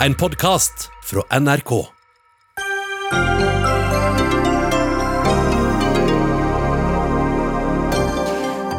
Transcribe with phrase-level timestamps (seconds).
[0.00, 1.86] En podkast fra NRK.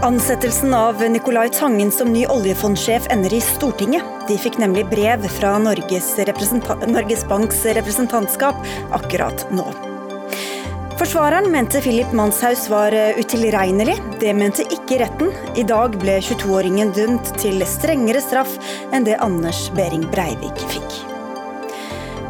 [0.01, 4.05] Ansettelsen av Nicolai Tangen som ny oljefondsjef ender i Stortinget.
[4.27, 6.13] De fikk nemlig brev fra Norges,
[6.87, 8.61] Norges Banks representantskap
[8.91, 9.86] akkurat nå.
[10.97, 13.95] Forsvareren mente Philip Manshaus var utilregnelig.
[14.19, 15.29] Det mente ikke retten.
[15.53, 18.55] I dag ble 22-åringen dømt til strengere straff
[18.89, 20.95] enn det Anders Behring Breivik fikk.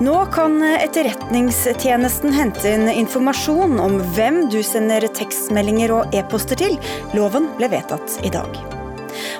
[0.04, 6.76] Nå kan Etterretningstjenesten hente inn informasjon om hvem du sender tekstmeldinger og e-poster til.
[7.16, 8.52] Loven ble vedtatt i dag.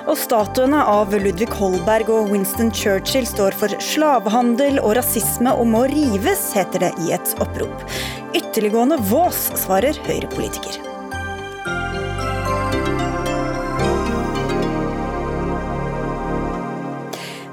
[0.08, 5.84] Og Statuene av Ludvig Holberg og Winston Churchill står for slavehandel og rasisme og må
[5.92, 7.84] rives, heter det i et opprop.
[8.34, 10.74] Ytterliggående vås, svarer Høyre-politiker.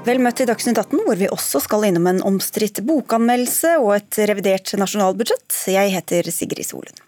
[0.06, 4.20] Vel møtt i Dagsnytt 18, hvor vi også skal innom en omstridt bokanmeldelse og et
[4.28, 5.48] revidert nasjonalbudsjett.
[5.72, 7.05] Jeg heter Sigrid Solund.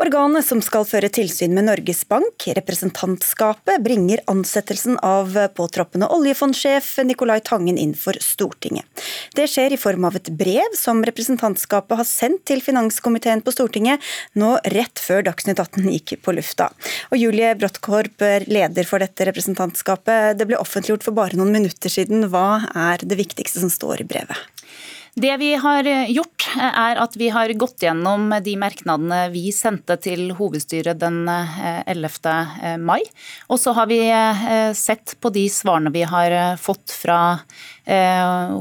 [0.00, 7.40] Organet som skal føre tilsyn med Norges Bank, representantskapet, bringer ansettelsen av påtroppende oljefondsjef Nicolai
[7.44, 8.86] Tangen inn for Stortinget.
[9.36, 14.04] Det skjer i form av et brev som representantskapet har sendt til finanskomiteen på Stortinget
[14.40, 16.70] nå rett før Dagsnytt 18 gikk på lufta.
[17.10, 22.28] Og Julie Bråttkorp, leder for dette representantskapet, det ble offentliggjort for bare noen minutter siden.
[22.32, 24.48] Hva er det viktigste som står i brevet?
[25.20, 30.30] Det vi har gjort, er at vi har gått gjennom de merknadene vi sendte til
[30.38, 32.08] hovedstyret den 11.
[32.64, 33.02] Eh, mai.
[33.52, 37.79] Og så har vi eh, sett på de svarene vi har fått fra eh,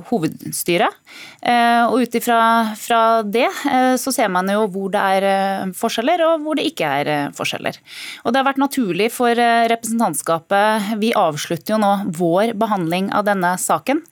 [0.09, 0.95] hovedstyret.
[1.39, 6.23] Eh, og ut ifra det eh, så ser man jo hvor det er eh, forskjeller
[6.25, 7.79] og hvor det ikke er eh, forskjeller.
[8.25, 13.23] Og det har vært naturlig for eh, representantskapet Vi avslutter jo nå vår behandling av
[13.29, 14.03] denne saken.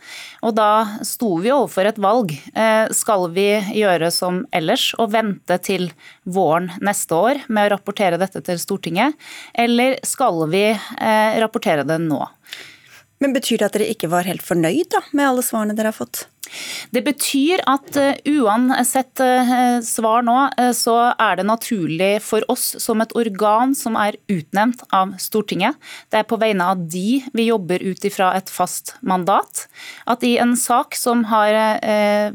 [0.47, 2.31] Og da sto vi overfor et valg.
[2.95, 5.89] Skal vi gjøre som ellers og vente til
[6.23, 9.17] våren neste år med å rapportere dette til Stortinget,
[9.57, 10.65] eller skal vi
[11.41, 12.21] rapportere det nå?
[13.23, 15.97] Men Betyr det at dere ikke var helt fornøyd da, med alle svarene dere har
[15.97, 16.27] fått?
[16.91, 22.69] Det betyr at uh, uansett uh, svar nå, uh, så er det naturlig for oss
[22.81, 25.77] som et organ som er utnevnt av Stortinget,
[26.11, 29.65] det er på vegne av de vi jobber ut ifra et fast mandat,
[30.09, 31.53] at i en sak som har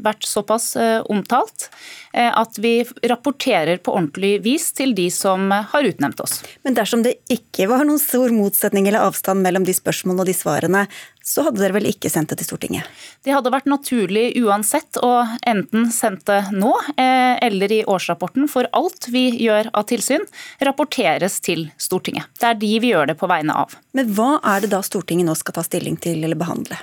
[0.03, 0.73] vært såpass
[1.11, 1.67] omtalt,
[2.13, 2.73] at vi
[3.09, 6.39] rapporterer på ordentlig vis til de som har utnevnt oss.
[6.65, 10.37] Men dersom det ikke var noen stor motsetning eller avstand mellom de spørsmålene og de
[10.37, 10.85] svarene,
[11.23, 12.87] så hadde dere vel ikke sendt det til Stortinget?
[13.23, 15.11] Det hadde vært naturlig uansett å
[15.47, 20.27] enten sendt det nå eh, eller i årsrapporten, for alt vi gjør av tilsyn,
[20.63, 22.27] rapporteres til Stortinget.
[22.39, 23.77] Det er de vi gjør det på vegne av.
[23.95, 26.79] Men hva er det da Stortinget nå skal ta stilling til eller behandle?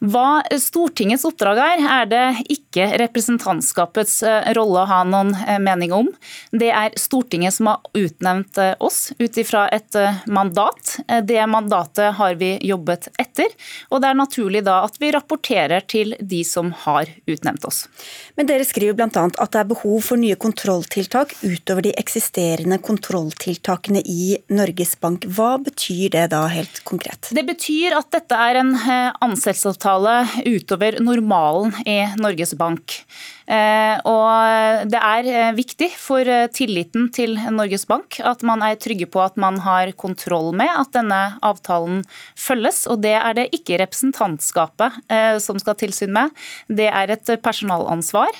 [0.00, 5.92] Hva Stortingets oppdrag er, er det ikke representantskapets eh, rolle å ha noen eh, mening
[5.92, 6.08] om.
[6.56, 9.98] Det er Stortinget som har utnevnt eh, oss ut ifra et
[10.30, 10.96] mandat.
[11.26, 13.52] Det mandatet har vi jobbet etter,
[13.90, 17.82] og det er naturlig da at vi rapporterer til de som har utnevnt oss.
[18.38, 19.26] Men dere skriver bl.a.
[19.28, 25.28] at det er behov for nye kontrolltiltak utover de eksisterende kontrolltiltakene i Norges Bank.
[25.28, 27.32] Hva betyr det da helt konkret?
[27.36, 33.04] Det betyr at dette er en ansettelse ansettelsesavtale utover normalen i Norges Bank.
[33.50, 38.78] Eh, og det er eh, viktig for eh, tilliten til Norges Bank at man er
[38.78, 42.04] trygge på at man har kontroll med at denne avtalen
[42.38, 42.84] følges.
[42.86, 45.00] Og det er det ikke representantskapet
[45.42, 46.30] som skal tilsyn med,
[46.68, 48.30] det er et personalansvar.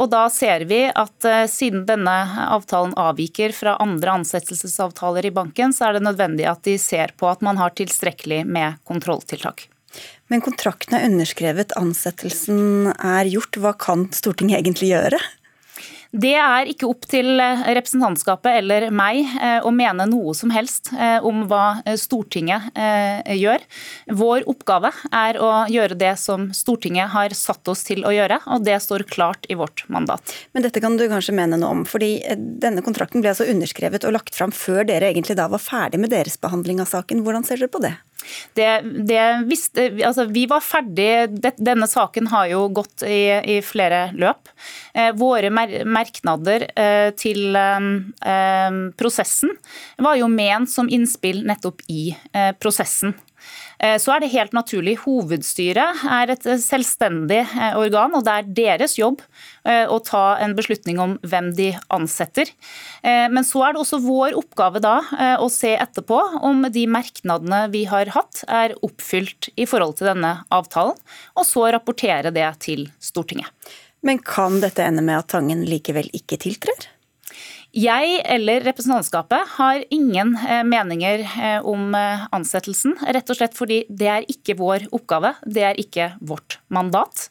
[0.00, 5.88] Og da ser vi at siden denne avtalen avviker fra andre ansettelsesavtaler i banken, så
[5.88, 9.69] er det nødvendig at de ser på at man har tilstrekkelig med kontrolltiltak.
[10.30, 13.58] Men kontrakten er underskrevet, ansettelsen er gjort.
[13.58, 15.18] Hva kan Stortinget egentlig gjøre?
[16.10, 20.90] Det er ikke opp til eh, representantskapet eller meg eh, å mene noe som helst
[20.96, 22.74] eh, om hva Stortinget
[23.36, 23.62] gjør.
[24.18, 28.64] Vår oppgave er å gjøre det som Stortinget har satt oss til å gjøre, og
[28.66, 30.34] det står klart i vårt mandat.
[30.54, 34.16] Men dette kan du kanskje mene noe om, fordi denne kontrakten ble altså underskrevet og
[34.16, 37.22] lagt fram før dere egentlig da var ferdig med deres behandling av saken.
[37.26, 37.94] Hvordan ser dere på det?
[38.56, 38.68] Det,
[39.08, 44.50] det visste, altså vi var ferdig, Denne saken har jo gått i, i flere løp.
[45.16, 49.54] våre våre mer, merknader eh, til eh, prosessen
[50.00, 52.12] var jo ment som innspill nettopp i
[52.60, 53.14] prosessen.
[53.80, 54.98] Så er det helt naturlig.
[55.06, 57.38] Hovedstyret er et selvstendig
[57.78, 59.22] organ, og det er deres jobb
[59.64, 62.52] å ta en beslutning om hvem de ansetter.
[63.00, 64.98] Men så er det også vår oppgave da
[65.40, 70.36] å se etterpå om de merknadene vi har hatt er oppfylt i forhold til denne
[70.52, 71.00] avtalen,
[71.40, 73.48] og så rapportere det til Stortinget.
[74.06, 76.88] Men kan dette ende med at Tangen likevel ikke tiltrer?
[77.70, 82.96] Jeg eller representantskapet har ingen eh, meninger eh, om eh, ansettelsen.
[83.14, 87.28] Rett og slett fordi det er ikke vår oppgave, det er ikke vårt mandat.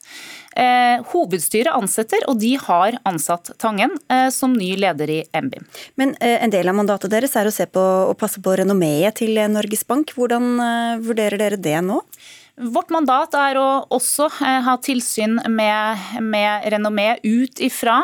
[1.14, 3.94] Hovedstyret ansetter, og de har ansatt Tangen
[4.34, 5.64] som ny leder i NBIM.
[5.96, 9.40] Men en del av mandatet deres er å se på og passe på renommeet til
[9.54, 10.12] Norges Bank.
[10.18, 10.60] Hvordan
[11.06, 12.02] vurderer dere det nå?
[12.60, 18.02] Vårt mandat er å også eh, ha tilsyn med, med renommé ut ifra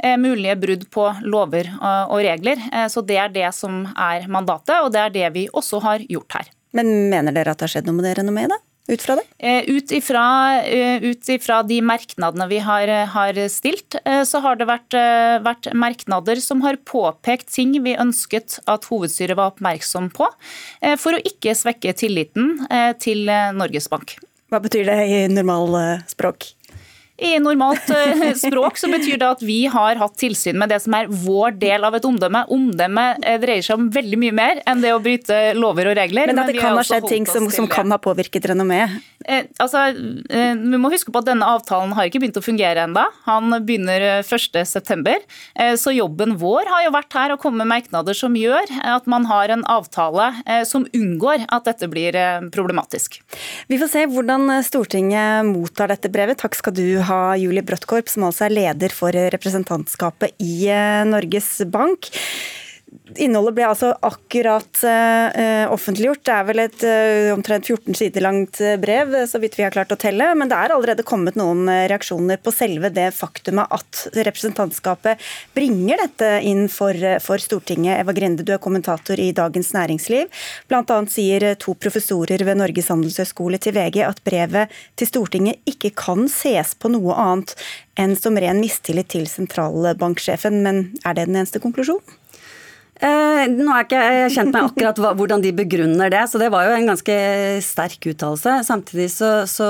[0.00, 2.62] eh, mulige brudd på lover og regler.
[2.72, 6.06] Eh, så Det er det som er mandatet, og det er det vi også har
[6.08, 6.48] gjort her.
[6.72, 8.60] Men mener dere at det har skjedd noe med det renommeet, da?
[8.88, 9.24] Ut fra det?
[9.38, 10.24] Eh, ut ifra,
[10.64, 14.96] eh, ut ifra de merknadene vi har, har, stilt, eh, så har det vært,
[15.44, 20.26] vært, merknader som har påpekt ting vi ønsket at hovedstyret var oppmerksom på,
[20.98, 22.56] for å ikke svekke tilliten
[23.02, 24.16] til Norges Bank.
[24.48, 26.52] Hva betyr det i normalspråk?
[27.18, 30.94] I normalt eh, språk så betyr det at vi har hatt tilsyn med det som
[30.94, 32.44] er vår del av et omdømme.
[32.54, 36.30] Omdømme eh, dreier seg om veldig mye mer enn det å bryte lover og regler.
[36.30, 39.02] Men at det kan ha skjedd ting som, som, kan ha påvirket renommeet?
[39.26, 39.88] Eh, altså,
[40.30, 43.08] eh, vi må huske på at denne avtalen har ikke begynt å fungere enda.
[43.26, 45.16] Han begynner 1.9.
[45.58, 49.08] Eh, så jobben vår har jo vært her å komme med merknader som gjør at
[49.10, 50.30] man har en avtale
[50.68, 52.14] som unngår at dette blir
[52.54, 53.18] problematisk.
[53.68, 56.38] Vi får se hvordan Stortinget mottar dette brevet.
[56.40, 60.70] Takk skal du ha Julie Brøttkorp, som altså er leder for representantskapet i
[61.08, 62.10] Norges Bank.
[63.18, 66.22] Innholdet ble altså akkurat uh, offentliggjort.
[66.24, 69.92] Det er vel et uh, omtrent 14 sider langt brev, så vidt vi har klart
[69.92, 70.28] å telle.
[70.38, 75.24] Men det er allerede kommet noen reaksjoner på selve det faktumet at representantskapet
[75.56, 77.98] bringer dette inn for, for Stortinget.
[78.02, 80.28] Eva Grinde, du er kommentator i Dagens Næringsliv.
[80.72, 86.28] Annet sier to professorer ved Norges handelshøyskole til VG at brevet til Stortinget ikke kan
[86.32, 87.54] ses på noe annet
[87.98, 90.62] enn som ren mistillit til sentralbanksjefen.
[90.64, 92.17] Men er det den eneste konklusjonen?
[92.98, 96.48] Eh, nå er ikke jeg kjent med akkurat hva, hvordan de begrunner det, så det
[96.50, 97.18] var jo en ganske
[97.62, 98.56] sterk uttalelse.
[98.66, 99.68] Samtidig så, så,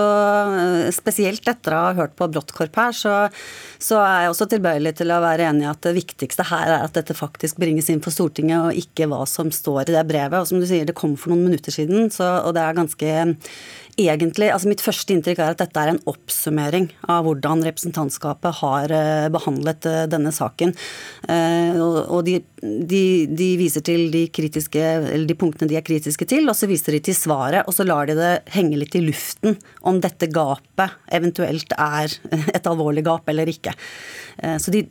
[0.57, 3.17] eh, spesielt etter å ha hørt på Bråttkorp her, så,
[3.77, 6.87] så, er jeg også tilbøyelig til å være enig i at det viktigste her er
[6.87, 10.41] at dette faktisk bringes inn for Stortinget, og ikke hva som står i det brevet.
[10.41, 13.13] Og som du sier, det kom for noen minutter siden, så, og det er ganske
[13.99, 18.95] egentlig altså Mitt første inntrykk er at dette er en oppsummering av hvordan representantskapet har
[18.95, 20.75] eh, behandlet eh, denne saken.
[21.29, 24.85] Eh, og de, de, de viser til de, kritiske,
[25.29, 27.65] de, punktene de er kritiske til, og så viser de til svaret.
[27.67, 29.59] Og så lar de det henge litt i luften
[29.89, 32.13] om dette gapet eventuelt er
[32.57, 33.75] et alvorlig gap eller ikke.
[34.63, 34.85] Så de,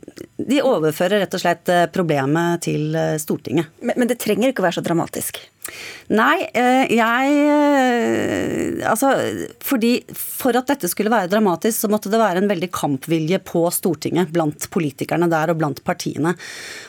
[0.60, 3.70] overfører rett og slett problemet til Stortinget.
[3.80, 5.40] Men, men det trenger ikke å være så dramatisk?
[6.08, 9.10] Nei, eh, jeg eh, Altså,
[9.64, 13.64] fordi for at dette skulle være dramatisk, så måtte det være en veldig kampvilje på
[13.74, 16.32] Stortinget blant politikerne der og blant partiene.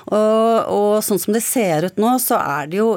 [0.07, 2.87] Og, og sånn som det ser ut nå, så er det jo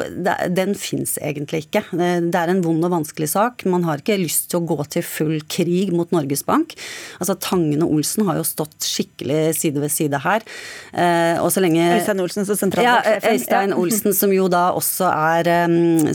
[0.53, 1.85] Den fins egentlig ikke.
[1.93, 3.67] Det er en vond og vanskelig sak.
[3.69, 6.77] Man har ikke lyst til å gå til full krig mot Norges Bank.
[7.19, 10.47] Altså, Tangen og Olsen har jo stått skikkelig side ved side her.
[10.93, 13.27] Eh, og så lenge Øystein Olsen som sentralbanksjefen.
[13.27, 15.51] Ja, Øystein Olsen, som jo da også er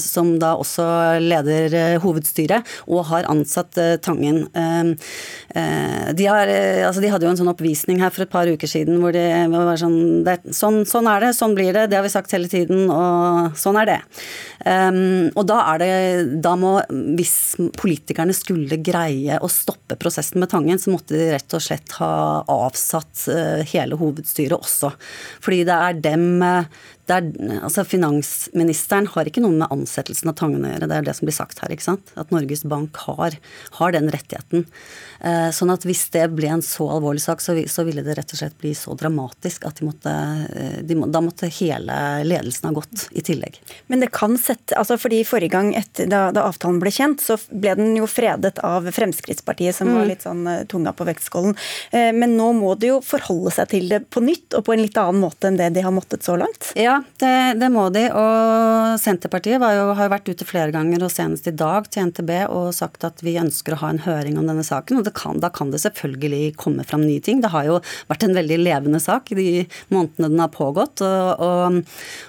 [0.01, 0.86] som da også
[1.24, 4.44] leder eh, hovedstyret, og har ansatt eh, Tangen.
[4.54, 6.50] Eh, de, har,
[6.88, 9.24] altså de hadde jo en sånn oppvisning her for et par uker siden hvor de
[9.51, 12.50] var sånn det, sånn, sånn, er det, sånn blir det, det har vi sagt hele
[12.51, 14.00] tiden, og sånn er det.
[15.38, 15.91] og da er det
[16.43, 21.58] Da må Hvis politikerne skulle greie å stoppe prosessen med Tangen, så måtte de rett
[21.58, 23.27] og slett ha avsatt
[23.72, 24.91] hele hovedstyret også.
[25.43, 26.27] Fordi det er dem
[27.14, 27.28] er,
[27.64, 31.30] altså Finansministeren har ikke noe med ansettelsen av Tangen å gjøre, det er det som
[31.30, 31.72] blir sagt her.
[31.74, 32.12] ikke sant?
[32.20, 33.38] At Norges Bank har,
[33.80, 34.68] har den rettigheten.
[35.19, 37.55] Eh, sånn at hvis det ble en så alvorlig sak, så,
[37.88, 40.13] ville det rett og slett bli så dramatisk at de måtte,
[40.53, 41.97] eh, de må, da måtte hele
[42.27, 43.59] ledelsen ha gått i tillegg.
[43.88, 47.38] Men det kan sette, altså fordi Forrige gang etter, da, da, avtalen ble kjent, så
[47.50, 49.97] ble den jo fredet av Fremskrittspartiet, som mm.
[49.97, 51.57] var litt sånn eh, tunga på vektskålen.
[51.91, 54.97] Men nå må de jo forholde seg til det på nytt, og på en litt
[55.00, 56.71] annen måte enn det de har måttet så langt?
[56.79, 58.05] Ja, det, det må de.
[58.12, 59.63] Og Senterpartiet jo,
[59.97, 63.24] har jo vært ute flere ganger, og senest i dag til NTB, og sagt at
[63.25, 65.00] vi ønsker å ha en høring om denne saken.
[65.00, 67.42] Og kan, da kan det selvfølgelig komme fram nye ting.
[67.44, 67.78] Det har jo
[68.10, 71.04] vært en veldig levende sak de månedene den har pågått.
[71.06, 71.80] Og, og,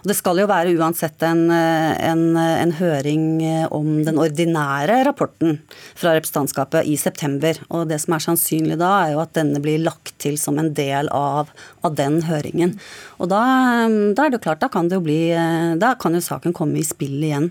[0.02, 3.26] og det skal jo være uansett en, en, en, høring
[3.74, 5.58] om den ordinære rapporten
[5.98, 7.58] fra representantskapet i september.
[7.72, 10.72] Og det som er sannsynlig da, er jo at denne blir lagt til som en
[10.76, 11.52] del av,
[11.86, 12.76] av den høringen.
[13.18, 13.42] Og da,
[13.88, 15.18] da er det jo klart, da kan det jo bli
[15.78, 17.50] Da kan jo saken komme i spill igjen.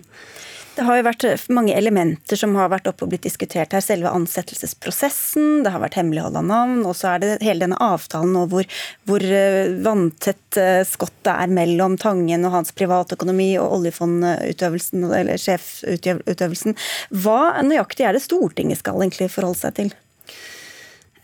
[0.78, 3.82] Det har jo vært mange elementer som har vært oppe og blitt diskutert her.
[3.82, 8.36] Selve ansettelsesprosessen, det har vært hemmelighold av navn, og så er det hele denne avtalen
[8.36, 8.70] nå hvor,
[9.10, 16.78] hvor eh, vanntett eh, skottet er mellom Tangen og hans privatøkonomi og oljefondutøvelsen, eller sjefutøvelsen.
[17.26, 19.96] Hva nøyaktig er det Stortinget skal egentlig forholde seg til?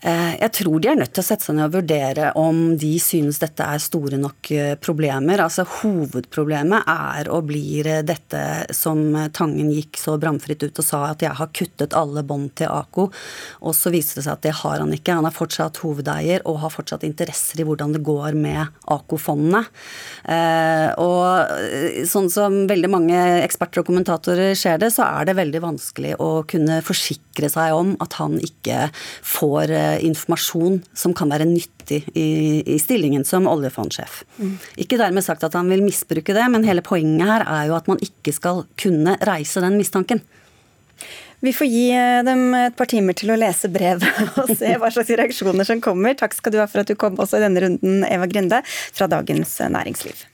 [0.04, 2.92] Eh, jeg tror de er nødt til å sette seg ned og vurdere om de
[3.00, 5.40] synes dette er store nok eh, problemer.
[5.40, 8.42] Altså Hovedproblemet er og blir eh, dette
[8.76, 9.00] som
[9.34, 13.06] Tangen gikk så bramfritt ut og sa at jeg har kuttet alle bånd til AKO.
[13.64, 15.16] Og så viste det seg at det har han ikke.
[15.16, 19.64] Han er fortsatt hovedeier og har fortsatt interesser i hvordan det går med AKO-fondene.
[21.00, 26.14] Og sånn som veldig mange eksperter og kommentatorer ser det, så er det veldig vanskelig
[26.22, 28.88] å kunne forsikre seg om at han ikke
[29.34, 32.26] får informasjon som kan være nyttig i,
[32.66, 34.22] i stillingen som oljefondsjef.
[34.38, 34.54] Mm.
[34.84, 37.90] Ikke dermed sagt at han vil misbruke det, men hele poenget her er jo at
[37.90, 40.24] man ikke skal kunne reise den mistanken.
[41.44, 44.06] Vi får gi eh, dem et par timer til å lese brevet
[44.40, 46.16] og se hva slags reaksjoner som kommer.
[46.16, 49.10] Takk skal du ha for at du kom også i denne runden, Eva Grinde fra
[49.12, 50.24] Dagens Næringsliv.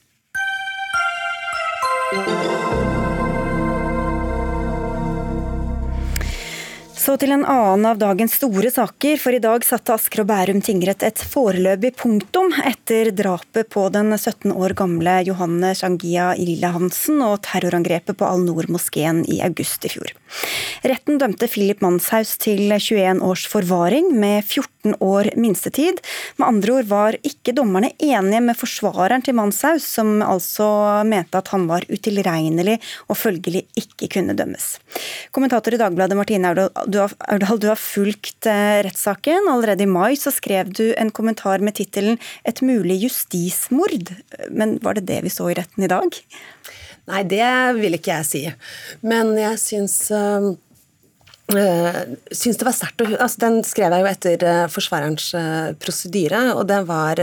[7.00, 10.58] Så til en annen av dagens store saker, for i dag satte Asker og Bærum
[10.60, 17.22] tingrett et foreløpig punktum etter drapet på den 17 år gamle Johanne Shangia Lille Hansen
[17.24, 20.12] og terrorangrepet på Al-Noor-moskeen i august i fjor.
[20.86, 26.00] Retten dømte Philip Manshaus til 21 års forvaring med 14 år minstetid.
[26.38, 30.68] Med andre ord var ikke dommerne enige med forsvareren til Manshaus, som altså
[31.08, 34.72] mente at han var utilregnelig og følgelig ikke kunne dømmes.
[35.36, 36.70] Kommentator i Dagbladet Martine Aurdal,
[37.60, 39.50] du har, fulgt eh, rettssaken.
[39.52, 44.14] Allerede i mai så skrev du en kommentar med tittelen 'Et mulig justismord'.
[44.50, 46.20] Men var det det vi så i retten i dag?
[47.10, 48.42] Nei, det vil ikke jeg si.
[49.06, 50.02] Men jeg syns
[51.50, 51.96] Uh,
[52.30, 55.24] syns det var sterkt altså Den skrev jeg jo etter uh, forsvarerens
[55.82, 57.18] prosedyre, og det var,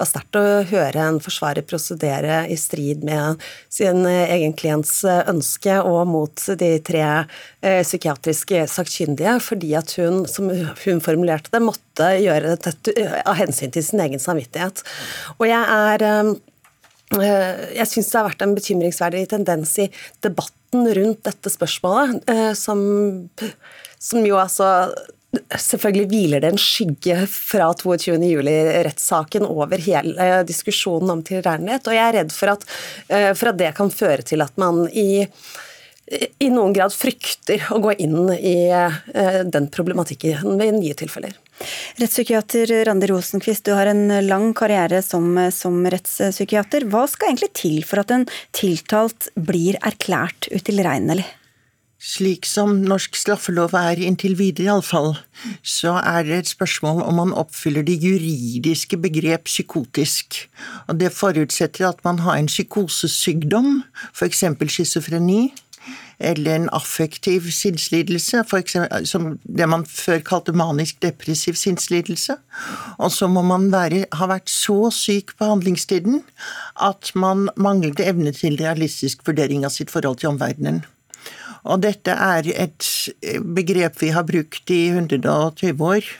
[0.00, 3.38] var sterkt å høre en forsvarer prosedere i strid med
[3.70, 7.04] sin egen klients ønske og mot de tre
[7.62, 13.86] psykiatriske sakkyndige, fordi at hun, som hun formulerte det, måtte gjøre dette av hensyn til
[13.86, 14.82] sin egen samvittighet.
[15.38, 16.08] Og jeg er
[17.22, 19.88] jeg syns det har vært en bekymringsverdig tendens i
[20.24, 22.80] debatten rundt dette spørsmålet, eh, som,
[23.98, 24.70] som jo altså
[25.34, 32.14] Selvfølgelig hviler det en skygge fra 22.07-rettssaken over hele diskusjonen om tilregnelighet, og jeg er
[32.20, 32.66] redd for at,
[33.08, 35.26] eh, for at det kan føre til at man i
[36.38, 41.32] i noen grad frykter å gå inn i eh, den problematikken ved nye tilfeller.
[42.00, 46.88] Rettspsykiater Randi Rosenquist, du har en lang karriere som, som, rettspsykiater.
[46.90, 51.26] Hva skal egentlig til for at en tiltalt blir erklært utilregnelig?
[52.04, 55.14] Slik som norsk straffelov er inntil videre, iallfall,
[55.64, 60.42] så er det et spørsmål om man oppfyller det juridiske begrep psykotisk.
[60.90, 63.78] Og det forutsetter at man har en psykosesykdom,
[64.12, 64.44] f.eks.
[64.74, 65.54] schizofreni,
[66.18, 68.44] eller en affektiv sinnslidelse,
[69.04, 72.36] som det man før kalte manisk depressiv sinnslidelse.
[72.98, 76.22] Og så må man være, ha vært så syk på handlingstiden
[76.82, 80.84] at man manglet evne til realistisk vurdering av sitt forhold til omverdenen.
[81.64, 82.88] Og dette er et
[83.56, 86.10] begrep vi har brukt i 120 år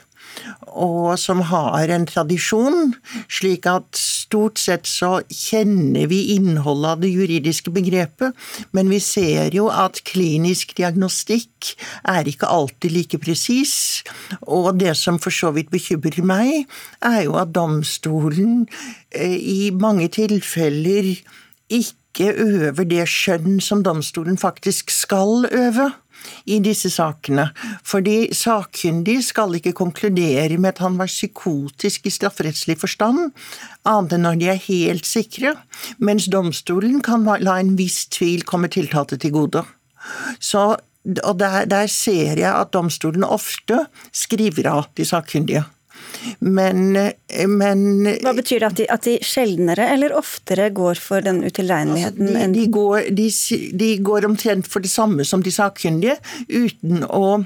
[0.75, 2.95] og som har en tradisjon,
[3.29, 8.35] slik at stort sett så kjenner vi innholdet av det juridiske begrepet,
[8.75, 11.75] men vi ser jo at klinisk diagnostikk
[12.11, 14.03] er ikke alltid like presis,
[14.43, 16.67] og det som for så vidt bekymrer meg,
[17.05, 18.65] er jo at domstolen
[19.15, 21.15] eh, i mange tilfeller
[21.73, 25.91] ikke øver det skjønn som domstolen faktisk skal øve
[26.47, 27.49] i disse sakene.
[27.87, 33.31] Fordi sakkyndig skal ikke konkludere med at han var psykotisk i strafferettslig forstand,
[33.89, 35.55] annet enn når de er helt sikre,
[35.99, 39.65] mens domstolen kan la en viss tvil komme tiltalte til gode.
[40.41, 40.75] Så,
[41.15, 45.65] og der, der ser jeg at domstolen ofte skriver av de sakkyndige.
[46.39, 46.95] Men,
[47.49, 47.85] men
[48.23, 52.31] Hva betyr det at de, at de, sjeldnere eller oftere går for den utilregneligheten?
[52.31, 53.29] Altså, de, de, går, de,
[53.85, 56.19] de går omtrent for det samme som de sakkyndige,
[56.49, 57.45] uten å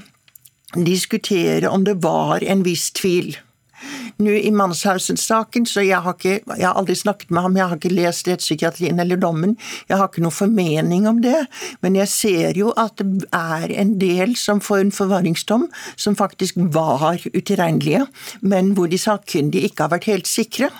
[0.77, 3.33] diskutere om det var en viss tvil
[4.19, 7.79] nå i Manshausen-saken, så jeg har, ikke, jeg har aldri snakket med ham, jeg har
[7.79, 9.55] ikke lest rettspsykiatrien eller dommen,
[9.87, 11.37] jeg har ikke noen formening om det,
[11.85, 16.59] men jeg ser jo at det er en del som får en forvaringsdom som faktisk
[16.75, 18.05] var utilregnelige,
[18.41, 20.71] men hvor de sakkyndige ikke har vært helt sikre.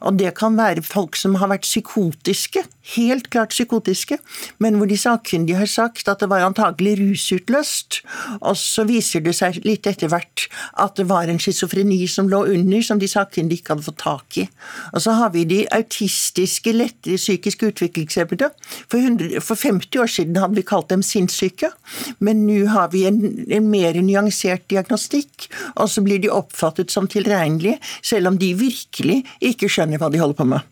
[0.00, 2.64] Og det kan være folk som har vært psykotiske,
[2.96, 4.18] helt klart psykotiske,
[4.62, 8.00] men hvor de sakkyndige har sagt at det var antagelig rusutløst.
[8.40, 10.46] Og så viser det seg litt etter hvert
[10.80, 14.38] at det var en schizofreni som lå under, som de sakkyndige ikke hadde fått tak
[14.42, 14.46] i.
[14.94, 18.50] Og så har vi de autistiske, lettere psykisk utviklingshemmede.
[18.88, 21.72] For, for 50 år siden hadde vi kalt dem sinnssyke,
[22.24, 23.20] men nå har vi en,
[23.52, 29.22] en mer nyansert diagnostikk, og så blir de oppfattet som tilregnelige, selv om de virkelig
[29.44, 30.66] ikke skjønner hva de holder på med.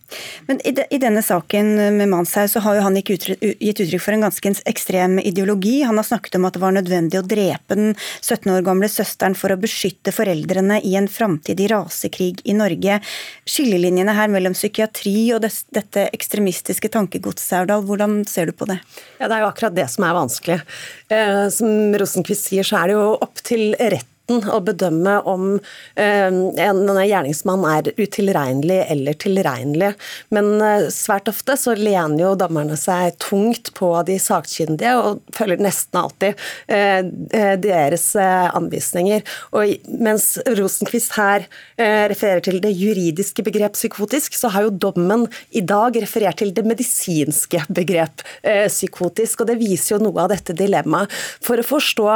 [0.46, 4.16] Men i, de, i denne saken med Manshaug så har jo han gitt uttrykk for
[4.16, 5.80] en ganske ekstrem ideologi.
[5.86, 9.36] Han har snakket om at det var nødvendig å drepe den 17 år gamle søsteren
[9.38, 13.00] for å beskytte foreldrene i en framtidig rasekrig i Norge.
[13.48, 18.80] Skillelinjene her mellom psykiatri og dette ekstremistiske tankegodset, Aurdal, hvordan ser du på det?
[19.20, 20.60] Ja, Det er jo akkurat det som er vanskelig.
[21.08, 25.58] Eh, som Rosenkvist sier, så er det jo opp til rett retten å bedømme om
[25.94, 29.94] eh, en gjerningsmann er utilregnelig eller tilregnelig.
[30.30, 35.62] Men eh, svært ofte så lener jo dommerne seg tungt på de sakkyndige og følger
[35.62, 36.34] nesten alltid
[36.68, 39.22] eh, deres anvisninger.
[39.52, 45.62] Og mens Rosenquist her refererer til det juridiske begrep psykotisk, så har jo dommen i
[45.62, 49.42] dag referert til det medisinske begrep psykotisk.
[49.42, 51.12] Og det viser jo noe av dette dilemmaet.
[51.44, 52.08] For å forstå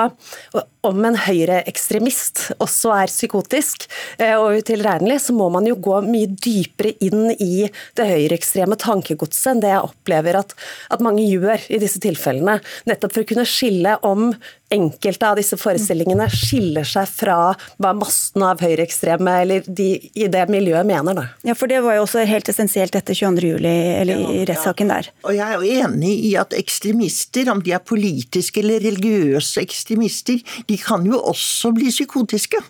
[0.87, 3.87] om en høyreekstremist også er psykotisk
[4.19, 7.66] eh, og utilregnelig, så må man jo gå mye dypere inn i
[7.99, 10.54] det høyreekstreme tankegodset enn det jeg opplever at,
[10.90, 12.61] at mange gjør i disse tilfellene.
[12.88, 14.30] Nettopp for å kunne skille om
[14.71, 17.39] enkelte av disse forestillingene skiller seg fra
[17.83, 21.17] hva massen av høyreekstreme eller de i det miljøet mener.
[21.19, 21.27] Da.
[21.50, 25.11] Ja, for Det var jo også helt essensielt etter 22.07., eller i rettssaken der.
[25.25, 30.41] Og Jeg er jo enig i at ekstremister, om de er politiske eller religiøse ekstremister,
[30.67, 32.62] de kan jo også bli psykotiske.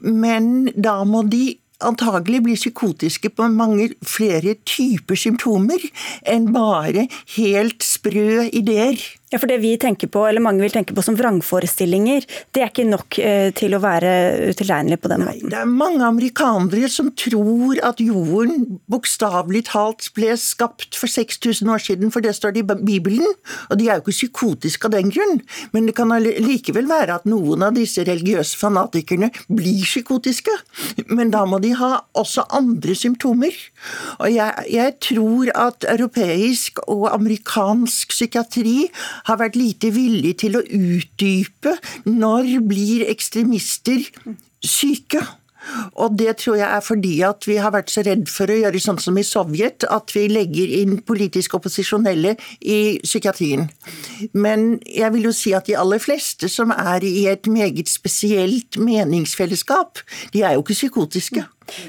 [0.00, 5.82] Men da må de antagelig bli psykotiske på mange flere typer symptomer
[6.26, 7.06] enn bare
[7.36, 8.98] helt sprø ideer.
[9.28, 12.24] Ja, for Det vi tenker på, eller mange vil tenke på som vrangforestillinger,
[12.56, 14.12] det er ikke nok eh, til å være
[14.54, 15.50] utilregnelig på den måten?
[15.52, 21.84] Det er mange amerikanere som tror at jorden bokstavelig talt ble skapt for 6000 år
[21.84, 23.26] siden, for det står det i Bibelen.
[23.68, 25.42] Og de er jo ikke psykotiske av den grunn.
[25.76, 30.56] Men det kan likevel være at noen av disse religiøse fanatikerne blir psykotiske.
[31.12, 33.52] Men da må de ha også andre symptomer.
[34.22, 38.88] Og jeg, jeg tror at europeisk og amerikansk psykiatri
[39.26, 41.74] har vært lite villig til å utdype
[42.06, 44.06] når blir ekstremister
[44.64, 45.22] syke.
[45.98, 48.80] Og det tror jeg er fordi at vi har vært så redd for å gjøre
[48.80, 53.66] sånn som i Sovjet, at vi legger inn politisk opposisjonelle i psykiatrien.
[54.32, 58.78] Men jeg vil jo si at de aller fleste som er i et meget spesielt
[58.80, 60.00] meningsfellesskap,
[60.32, 61.44] de er jo ikke psykotiske.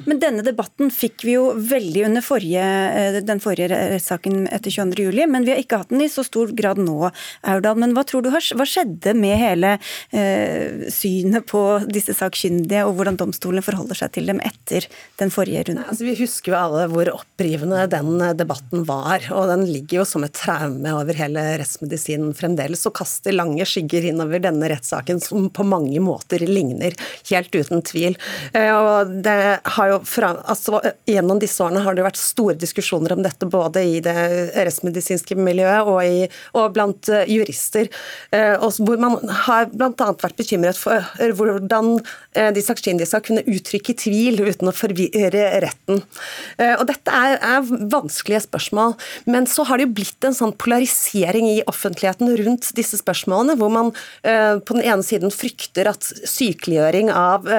[0.06, 5.26] Men denne debatten fikk vi jo veldig under forrige, eh, den forrige rettssaken etter 22.07,
[5.32, 7.12] men vi har ikke hatt den i så stor grad nå,
[7.50, 7.80] Aurdal.
[7.80, 9.76] Men hva tror du hva skjedde med hele
[10.16, 14.88] eh, synet på disse sakkyndige, og hvordan domstolene forholder seg til dem etter
[15.22, 15.86] den forrige runden?
[15.86, 20.08] Altså, vi husker jo alle hvor opprivende den eh, debatten var, og den ligger jo
[20.08, 25.50] som et traume over hele rettsmedisinen fremdeles, og kaster lange skygger innover denne rettssaken, som
[25.54, 26.96] på mange måter ligner,
[27.30, 28.18] helt uten tvil.
[28.54, 29.40] Eh, og det
[29.76, 30.80] har jo fra, altså,
[31.10, 34.16] Gjennom disse årene har det vært store diskusjoner om dette, både i det
[34.56, 36.28] rettsmedisinske miljøet og, i,
[36.58, 37.90] og blant uh, jurister.
[38.34, 38.56] Uh,
[38.86, 39.92] hvor man har bl.a.
[40.22, 42.00] vært bekymret for uh, hvordan
[42.40, 46.00] de sakkyndige skal kunne uttrykke tvil uten å forvirre retten.
[46.00, 48.94] Og Dette er, er, vanskelige spørsmål,
[49.30, 53.74] men så har det jo blitt en sånn polarisering i offentligheten rundt disse spørsmålene, hvor
[53.74, 57.50] man på den ene siden frykter at sykeliggjøring av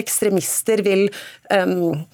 [0.00, 1.08] ekstremister vil
[1.50, 2.04] um,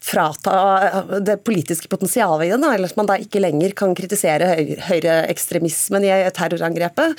[0.00, 4.52] frata det politiske potensialet i det, eller at man da ikke lenger kan kritisere
[4.86, 7.16] høyreekstremismen i terrorangrepet.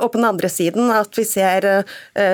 [0.00, 1.66] Og på den andre siden at vi ser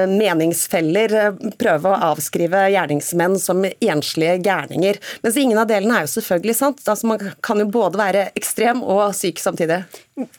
[0.07, 1.16] meningsfeller
[1.59, 5.01] prøve å avskrive gjerningsmenn som enslige gærninger.
[5.27, 6.87] Mens ingen av delene er jo selvfølgelig sant.
[6.87, 9.83] Altså man kan jo både være ekstrem og syk samtidig.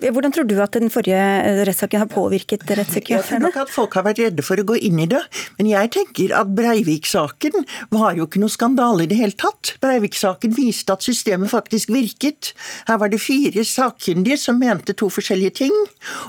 [0.01, 1.21] Hvordan tror du at den forrige
[1.67, 3.17] rettssaken har påvirket rettssikkerheten?
[3.17, 5.21] Jeg tror nok at folk har vært redde for å gå inn i det.
[5.59, 9.75] Men jeg tenker at Breivik-saken var jo ikke noe skandale i det hele tatt.
[9.83, 12.53] Breivik-saken viste at systemet faktisk virket.
[12.89, 15.75] Her var det fire sakkyndige som mente to forskjellige ting.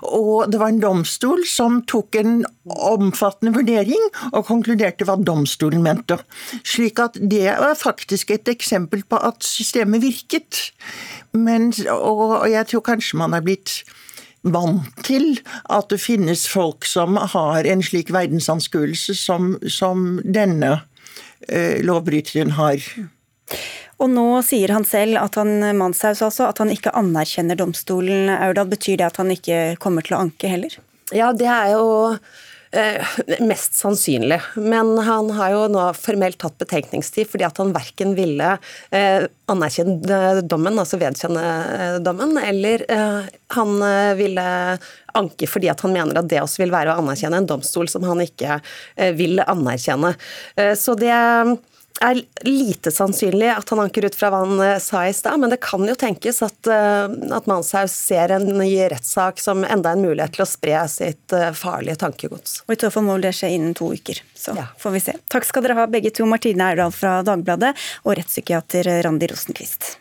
[0.08, 6.18] Og det var en domstol som tok en omfattende vurdering og konkluderte hva domstolen mente.
[6.66, 10.68] Slik at det var faktisk et eksempel på at systemet virket.
[11.32, 13.80] Men, og jeg tror kanskje man er blitt
[14.42, 15.38] vant til
[15.70, 20.74] at det finnes folk som har en slik verdensanskuelse som, som denne
[21.48, 22.82] eh, lovbryteren har.
[24.02, 28.32] Og nå sier han selv, at han, Manshaus også, at han ikke anerkjenner domstolen.
[28.34, 30.74] Aurdal, Betyr det at han ikke kommer til å anke heller?
[31.14, 31.84] Ja, det er jo
[33.44, 34.38] mest sannsynlig.
[34.56, 38.54] Men han har jo nå formelt tatt betenkningstid fordi at han verken ville
[38.94, 42.86] eh, anerkjenne dommen, altså vedkjenne eh, dommen, eller
[43.52, 43.74] han
[44.16, 44.44] ville
[45.12, 48.06] anke fordi at han mener at det også vil være å anerkjenne en domstol som
[48.08, 48.62] han ikke
[49.18, 50.14] vil anerkjenne.
[50.78, 51.12] Så det
[52.00, 55.52] er lite sannsynlig at han anker ut fra hva han eh, sa i stad, men
[55.52, 60.04] det kan jo tenkes at, eh, at Manshaus ser en ny rettssak som enda en
[60.04, 62.62] mulighet til å spre sitt eh, farlige tankegods.
[62.66, 64.22] Og I så fall må det skje innen to uker.
[64.34, 64.68] Så ja.
[64.78, 65.16] får vi se.
[65.32, 67.74] Takk skal dere ha begge to, Martine Aurdal fra Dagbladet
[68.04, 69.96] og rettspsykiater Randi Rosenquist.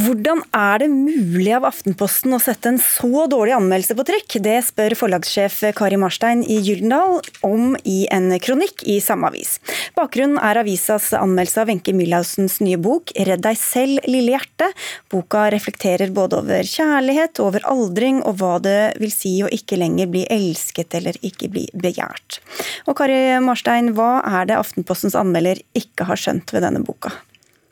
[0.00, 4.36] Hvordan er det mulig av Aftenposten å sette en så dårlig anmeldelse på trykk?
[4.44, 9.58] Det spør forlagssjef Kari Marstein i Gyldendal om i en kronikk i samme avis.
[9.98, 14.70] Bakgrunnen er avisas anmeldelse av Wenche Milhausens nye bok 'Redd deg selv, lille hjerte'.
[15.12, 20.08] Boka reflekterer både over kjærlighet, over aldring og hva det vil si å ikke lenger
[20.12, 22.40] bli elsket eller ikke bli begjært.
[22.86, 27.12] Og Kari Marstein, hva er det Aftenpostens anmelder ikke har skjønt ved denne boka?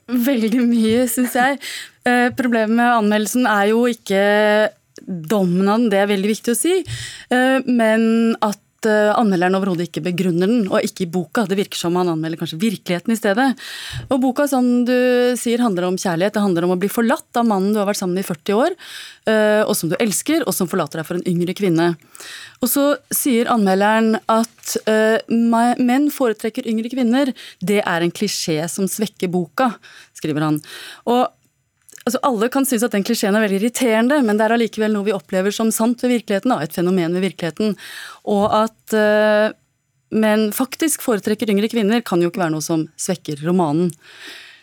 [0.09, 1.59] Veldig mye, syns jeg.
[2.09, 4.23] Eh, problemet med anmeldelsen er jo ikke
[5.07, 6.79] dommen av den, det er veldig viktig å si,
[7.31, 11.47] eh, men at eh, anmelderen overhodet ikke begrunner den, og ikke i boka.
[11.49, 13.49] Det virker som han anmelder kanskje virkeligheten i stedet.
[14.09, 14.95] Og Boka som du
[15.41, 16.37] sier, handler om kjærlighet.
[16.37, 18.59] Det handler om å bli forlatt av mannen du har vært sammen med i 40
[18.59, 18.77] år,
[19.69, 21.88] og som du elsker, og som forlater deg for en yngre kvinne.
[22.64, 24.77] Og så sier anmelderen at
[25.29, 27.33] menn foretrekker yngre kvinner.
[27.61, 29.75] Det er en klisjé som svekker boka,
[30.17, 30.62] skriver han.
[31.09, 31.27] Og
[32.09, 35.07] altså Alle kan synes at den klisjeen er veldig irriterende, men det er allikevel noe
[35.07, 37.77] vi opplever som sant ved virkeligheten, da, et fenomen ved virkeligheten.
[38.29, 39.57] Og at uh,
[40.09, 43.90] men faktisk foretrekker yngre kvinner, kan jo ikke være noe som svekker romanen.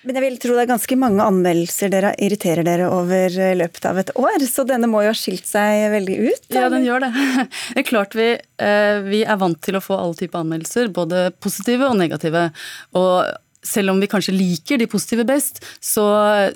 [0.06, 3.88] Men jeg vil tro det er ganske mange anmeldelser dere irriterer dere over i løpet
[3.90, 6.44] av et år, så denne må jo ha skilt seg veldig ut?
[6.54, 7.10] Ja, den gjør det.
[7.74, 11.32] Det er klart vi, eh, vi er vant til å få alle typer anmeldelser, både
[11.42, 12.52] positive og negative.
[12.94, 13.34] Og
[13.66, 16.06] selv om vi kanskje liker de positive best, så,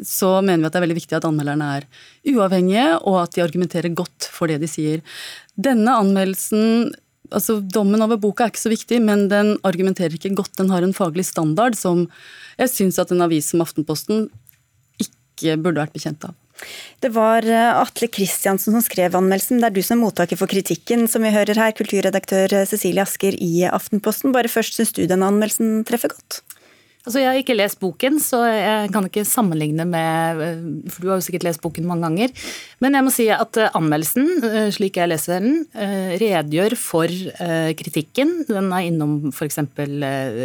[0.05, 1.87] så, mener vi at det er veldig viktig at anmelderne er
[2.29, 5.05] uavhengige, og at de argumenterer godt for det de sier.
[5.59, 6.91] Denne anmeldelsen
[7.29, 10.55] altså Dommen over boka er ikke så viktig, men den argumenterer ikke godt.
[10.57, 12.07] Den har en faglig standard som
[12.59, 14.27] jeg syns at en avis som Aftenposten
[14.99, 16.33] ikke burde vært bekjent av.
[16.99, 19.61] Det var eh, Atle Kristiansen som skrev anmeldelsen.
[19.61, 23.37] Det er du som er mottaker for kritikken, som vi hører her, kulturredaktør Cecilie Asker
[23.39, 24.33] i Aftenposten.
[24.35, 26.41] Bare først, syns du den anmeldelsen treffer godt?
[27.09, 30.43] Altså, Jeg har ikke lest boken, så jeg kan ikke sammenligne med
[30.93, 32.35] For du har jo sikkert lest boken mange ganger.
[32.85, 37.09] Men jeg må si at eh, anmeldelsen, eh, slik jeg leser den, eh, redegjør for
[37.79, 38.43] kritikken.
[38.45, 39.57] Den er innom f.eks.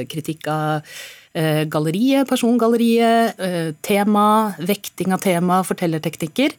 [0.09, 0.97] kritikk av
[1.35, 3.41] galleriet, persongalleriet,
[3.83, 6.55] tema, vekting av tema, fortellerteknikker.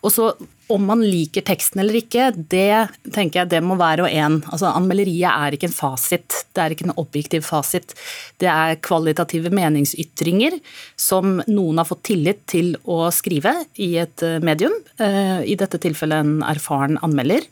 [0.00, 0.30] Og så
[0.70, 4.38] om man liker teksten eller ikke, det tenker jeg det må være og en.
[4.52, 6.44] Altså, Anmelderiet er ikke en fasit.
[6.54, 7.96] Det er ikke en objektiv fasit.
[8.40, 10.60] Det er kvalitative meningsytringer
[11.00, 14.76] som noen har fått tillit til å skrive i et eh, medium.
[15.02, 17.48] Eh, I dette tilfellet en erfaren anmelder.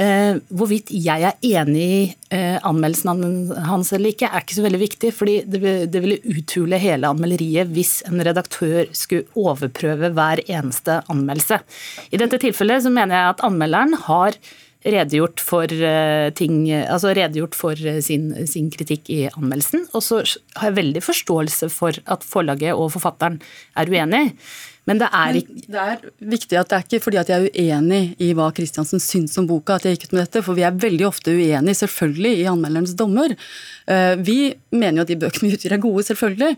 [0.00, 4.80] Eh, hvorvidt jeg er enig i eh, anmeldelsen hans eller ikke, er ikke så veldig
[4.80, 5.10] viktig.
[5.12, 11.60] fordi det, ville uthule hele anmelderiet hvis en redaktør skulle overprøve hver eneste anmeldelse.
[12.10, 14.40] I dette tilfellet så mener jeg at anmelderen har
[14.80, 19.84] redegjort for, eh, ting, altså redegjort for sin, sin, kritikk i anmeldelsen.
[19.92, 20.22] Og så
[20.56, 23.42] har jeg veldig forståelse for at forlaget og forfatteren
[23.76, 24.32] er uenig.
[24.88, 27.50] Men det er ikke Det er viktig at det er ikke fordi at jeg er
[27.50, 30.64] uenig i hva Kristiansen syns om boka at jeg gikk ut med dette, for vi
[30.66, 33.34] er veldig ofte uenige, selvfølgelig, i anmelderens dommer.
[33.86, 34.38] Eh, vi
[34.72, 36.56] mener jo at de bøkene vi utgir er gode, selvfølgelig.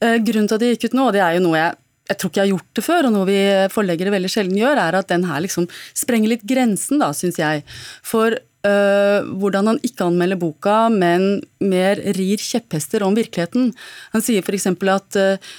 [0.00, 2.20] Eh, grunnen til at jeg gikk ut nå, og det er jo noe jeg jeg
[2.20, 3.38] tror ikke jeg har gjort det før, og noe vi
[3.74, 7.64] forleggere veldig sjelden gjør, er at den her liksom sprenger litt grensen, da, syns jeg.
[8.06, 13.72] For hvordan han ikke anmelder boka, men mer rir kjepphester om virkeligheten.
[14.14, 14.68] Han sier f.eks.
[14.70, 15.52] at uh,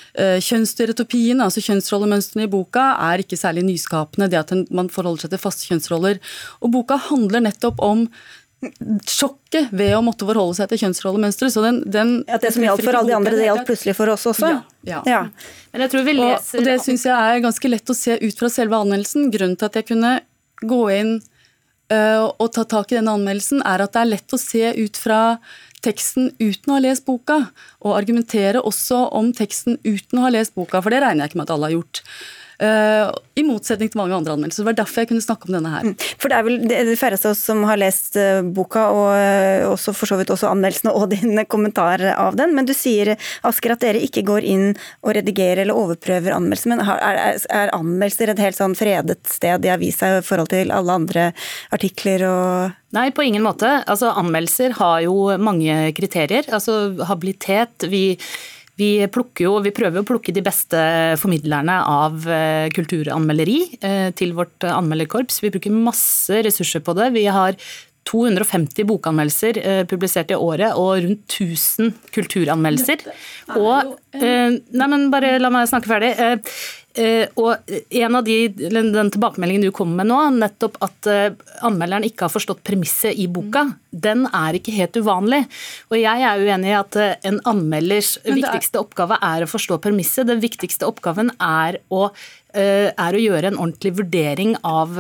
[0.44, 4.30] kjønnsstereotopien, altså kjønnsrollemønstrene i boka, er ikke særlig nyskapende.
[4.32, 6.20] Det at man forholder seg til faste kjønnsroller.
[6.62, 8.08] Og boka handler nettopp om
[9.06, 11.52] sjokket ved å måtte forholde seg til kjønnsrollemønstre.
[11.54, 14.10] Så den, den At det som gjaldt for alle de andre, det gjaldt plutselig for
[14.10, 14.50] oss også?
[14.50, 14.62] Ja.
[14.90, 15.02] ja.
[15.06, 15.24] ja.
[15.74, 16.58] Men jeg tror vi leser...
[16.58, 19.30] Og, og det syns jeg er ganske lett å se ut fra selve anmeldelsen.
[19.34, 20.14] Grunnen til at jeg kunne
[20.66, 21.37] gå inn Eh,
[21.94, 25.22] å ta tak i denne anmeldelsen, er at det er lett å se ut fra
[25.86, 27.38] teksten uten å ha lest boka,
[27.86, 31.42] og argumentere også om teksten uten å ha lest boka, for det regner jeg ikke
[31.42, 32.04] med at alle har gjort.
[32.58, 34.64] Uh, I motsetning til mange andre anmeldelser.
[34.64, 35.84] Det var derfor jeg kunne snakke om denne her.
[35.86, 35.92] Mm.
[36.18, 39.68] For Det er vel de færreste av oss som har lest uh, boka, og uh,
[39.76, 42.56] også for så vidt også anmeldelsene og din kommentar av den.
[42.58, 43.14] Men du sier
[43.46, 44.72] Asker, at dere ikke går inn
[45.06, 46.74] og redigerer eller overprøver anmeldelser.
[46.74, 50.74] Men er, er, er anmeldelser et helt sånn fredet sted i avisa i forhold til
[50.74, 51.30] alle andre
[51.76, 53.68] artikler og Nei, på ingen måte.
[53.84, 56.48] Altså, Anmeldelser har jo mange kriterier.
[56.56, 57.84] Altså habilitet.
[57.92, 58.16] vi
[58.78, 58.92] vi,
[59.42, 60.80] jo, vi, prøver å plukke de beste
[61.18, 65.42] formidlerne av eh, kulturanmelderi eh, til vårt anmelderkorps.
[65.42, 67.10] Vi bruker masse ressurser på det.
[67.16, 67.58] Vi har
[68.08, 73.08] 250 bokanmeldelser eh, publisert i året og rundt 1000 kulturanmeldelser.
[73.58, 76.14] Og, nei, men bare la meg snakke ferdig.
[76.14, 76.62] Eh,
[77.38, 82.26] og en av de, Den tilbakemeldingen du kommer med nå, nettopp at eh, anmelderen ikke
[82.26, 85.44] har forstått premisset i boka, den er ikke helt uvanlig.
[85.92, 90.28] Og jeg er uenig i at eh, en anmelders viktigste oppgave er å forstå premisset.
[90.30, 92.08] Den viktigste oppgaven er å,
[92.58, 94.96] er å gjøre en ordentlig vurdering av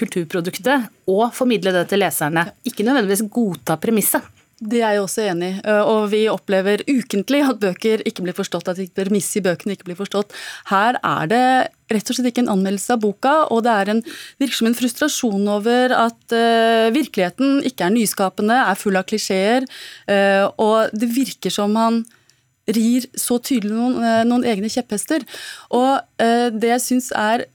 [0.00, 2.48] kulturproduktet og formidle det til leserne.
[2.66, 4.26] Ikke nødvendigvis godta premisset.
[4.58, 5.56] Det er jeg også enig i.
[5.70, 9.86] Eh, og vi opplever ukentlig at bøker ikke blir forstått, at premisset i bøkene ikke
[9.90, 10.34] blir forstått.
[10.72, 11.42] Her er det
[11.94, 14.02] rett og slett ikke en anmeldelse av boka, og det er en,
[14.42, 19.64] virker som en frustrasjon over at uh, virkeligheten ikke er nyskapende, er full av klisjeer,
[20.10, 22.02] uh, og det virker som han
[22.68, 25.22] rir så tydelig noen, noen egne kjepphester.
[25.72, 27.46] Og det jeg syns er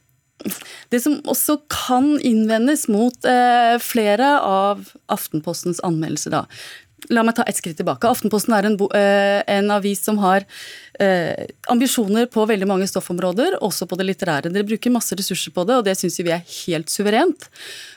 [0.91, 6.43] det som også kan innvendes mot eh, flere av Aftenpostens anmeldelser, da,
[7.11, 8.07] La meg ta et skritt tilbake.
[8.07, 10.45] Aftenposten er en, eh, en avis som har
[10.99, 14.51] eh, ambisjoner på veldig mange stoffområder, også på det litterære.
[14.53, 17.49] Dere bruker masse ressurser på det, og det syns vi er helt suverent.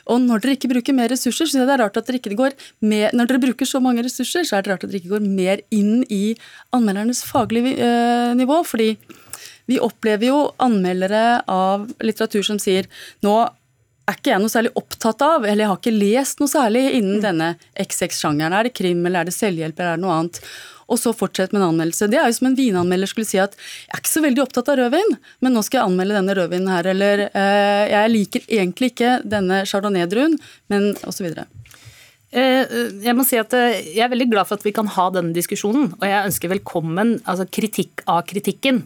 [0.06, 2.56] Og når dere ikke bruker mer ressurser, så er det rart at dere ikke går
[2.80, 5.28] mer, Når dere bruker så mange ressurser, så er det rart at dere ikke går
[5.28, 6.36] mer inn i
[6.72, 8.64] anmeldernes faglige eh, nivå.
[8.64, 8.96] fordi
[9.66, 12.86] vi opplever jo anmeldere av litteratur som sier
[13.26, 13.34] nå
[14.06, 17.18] er ikke jeg noe særlig opptatt av, eller jeg har ikke lest noe særlig innen
[17.18, 17.24] mm.
[17.24, 17.50] denne
[17.82, 18.54] XX-sjangeren.
[18.54, 20.40] Er det krim, eller er det selvhjelp, eller er det noe annet?
[20.86, 22.06] Og så fortsette med en anmeldelse.
[22.12, 24.70] Det er jo som en vinanmelder skulle si at jeg er ikke så veldig opptatt
[24.70, 26.90] av rødvin, men nå skal jeg anmelde denne rødvinen her.
[26.92, 30.38] Eller eh, jeg liker egentlig ikke denne chardonnay-druen,
[30.70, 31.32] men osv.
[32.34, 32.72] Eh,
[33.04, 35.34] jeg må si at eh, jeg er veldig glad for at vi kan ha denne
[35.36, 35.92] diskusjonen.
[35.94, 38.82] Og jeg ønsker velkommen altså kritikk av kritikken.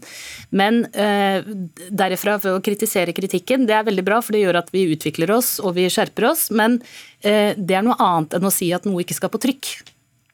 [0.53, 1.41] Men eh,
[1.89, 5.33] derifra ved å kritisere kritikken, det er veldig bra, for det gjør at vi utvikler
[5.35, 6.51] oss og vi skjerper oss.
[6.53, 6.81] Men
[7.21, 9.67] det er noe annet enn å si at noe ikke skal på trykk.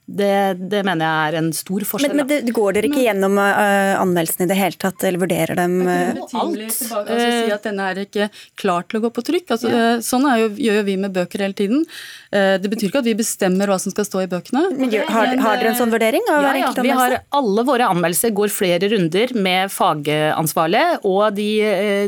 [0.06, 2.12] Det, det, mener jeg er en stor forskjell.
[2.14, 5.58] Men, men det, Går dere ikke gjennom uh, anmeldelsene i det hele tatt, eller vurderer
[5.58, 5.80] dem?
[5.82, 6.60] Uh, alt.
[6.62, 9.50] Altså, si at denne er ikke klar til å gå på trykk.
[9.56, 9.80] Altså, ja.
[9.96, 11.82] uh, sånn jo, gjør jo vi med bøker hele tiden.
[12.30, 14.62] Uh, det betyr ikke at vi bestemmer hva som skal stå i bøkene.
[14.78, 16.22] Men, har, har, dere en sånn vurdering?
[16.30, 21.50] av ja, ja, vi har Alle våre anmeldelser går flere runder med fagansvarlige, og de,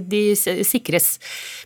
[0.06, 1.16] de sikres.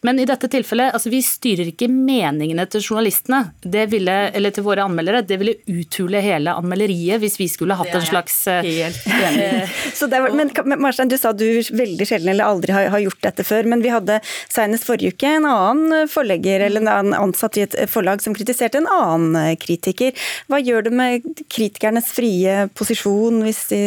[0.01, 4.65] Men i dette tilfellet, altså vi styrer ikke meningene til journalistene, det ville, eller til
[4.65, 5.21] våre anmeldere.
[5.29, 9.49] Det ville uthule hele anmelderiet hvis vi skulle hatt en slags eh, Helt enig.
[10.13, 13.69] var, men Marstein, du sa du veldig sjelden eller aldri har, har, gjort dette før,
[13.71, 14.21] men vi hadde
[14.53, 18.81] senest forrige uke en annen forlegger eller en annen ansatt i et forlag som kritiserte
[18.81, 20.17] en annen kritiker.
[20.51, 23.83] Hva gjør det med kritikernes frie posisjon hvis de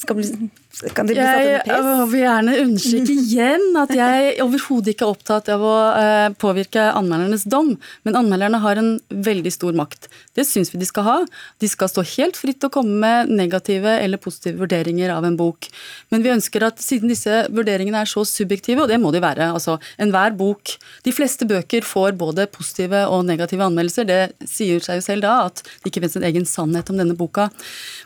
[0.00, 0.50] skal bli
[0.94, 1.68] kan det bli satt under press?
[1.70, 6.86] Jeg vil gjerne understreke igjen at jeg overhodet ikke er opptatt av å eh, påvirke
[6.98, 7.74] anmeldernes dom,
[8.06, 10.08] men anmelderne har en veldig stor makt.
[10.34, 11.16] Det syns vi de skal ha.
[11.62, 15.38] De skal stå helt fritt til å komme med negative eller positive vurderinger av en
[15.38, 15.70] bok.
[16.10, 19.52] Men vi ønsker at siden disse vurderingene er så subjektive, og det må de være
[19.54, 24.08] altså enhver bok De fleste bøker får både positive og negative anmeldelser.
[24.08, 27.16] Det sier seg jo selv da at det ikke finnes en egen sannhet om denne
[27.18, 27.50] boka.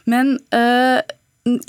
[0.09, 1.01] Men øh,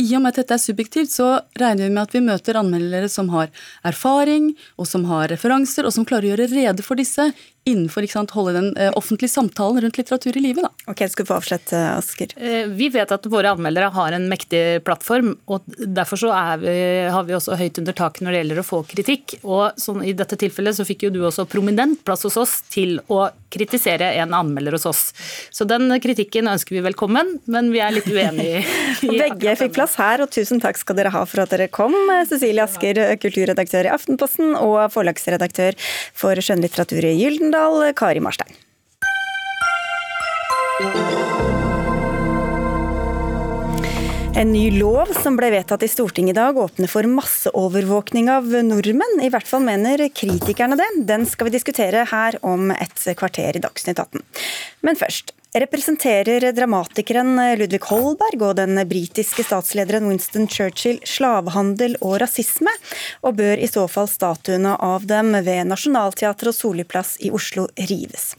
[0.02, 3.10] i og med at dette er subjektivt, så regner vi med at vi møter anmeldere
[3.12, 3.52] som har
[3.88, 7.30] erfaring, og som har referanser, og som klarer å gjøre rede for disse
[7.68, 10.64] innenfor ikke sant, holde den eh, offentlige samtalen rundt litteratur i live.
[10.64, 10.72] Da.
[10.92, 12.34] Ok, skal få avslutte, Asker.
[12.38, 16.74] Eh, vi vet at våre anmeldere har en mektig plattform, og derfor så vi,
[17.12, 19.38] har vi også høyt under taket når det gjelder å få kritikk.
[19.44, 22.98] Og sånn, I dette tilfellet så fikk jo du også prominent plass hos oss til
[23.12, 25.04] å kritisere en anmelder hos oss.
[25.54, 28.64] Så den kritikken ønsker vi velkommen, men vi er litt uenige.
[29.24, 31.96] Begge fikk plass her, og tusen takk skal dere ha for at dere kom.
[32.30, 35.78] Cecilie Asker, kulturredaktør i Aftenposten og forlagsredaktør
[36.18, 37.49] for skjønnlitteratur i Gyldendal.
[37.50, 38.56] Arendal, Kari Marstein.
[44.36, 49.20] En ny lov som ble vedtatt i Stortinget i dag, åpner for masseovervåkning av nordmenn.
[49.26, 50.88] I hvert fall mener kritikerne det.
[51.10, 54.24] Den skal vi diskutere her om et kvarter i Dagsnytt 18.
[54.86, 62.72] Men først representerer dramatikeren Ludvig Holberg og den britiske statslederen Winston Churchill slavehandel og rasisme,
[63.26, 67.66] og bør i så fall statuene av dem ved Nationaltheatret og Solli plass i Oslo
[67.90, 68.36] rives.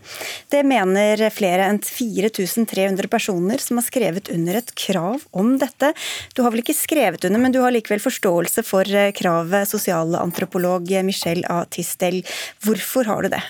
[0.53, 5.93] Det mener flere enn 4300 personer som har skrevet under et krav om dette.
[6.35, 8.87] Du har vel ikke skrevet under, men du har likevel forståelse for
[9.19, 11.65] kravet, sosialantropolog Michelle A.
[11.67, 12.23] Tistel.
[12.63, 13.43] Hvorfor har du det?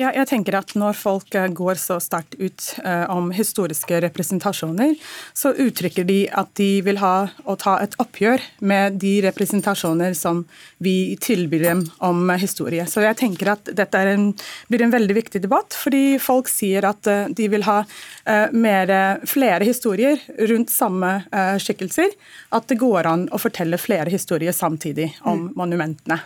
[0.00, 4.94] Ja, jeg tenker at Når folk eh, går så sterkt ut eh, om historiske representasjoner,
[5.36, 10.44] så uttrykker de at de vil ha å ta et oppgjør med de representasjoner som
[10.80, 12.86] vi tilbyr dem om historie.
[12.88, 14.30] Så jeg tenker at dette en,
[14.72, 18.94] blir en veldig viktig debatt, fordi folk sier at eh, de vil ha eh, mer,
[19.28, 21.12] flere historier rundt samme
[21.60, 22.14] skikkelser.
[22.56, 25.56] At det går an å fortelle flere historier samtidig om mm.
[25.60, 26.22] monumentene.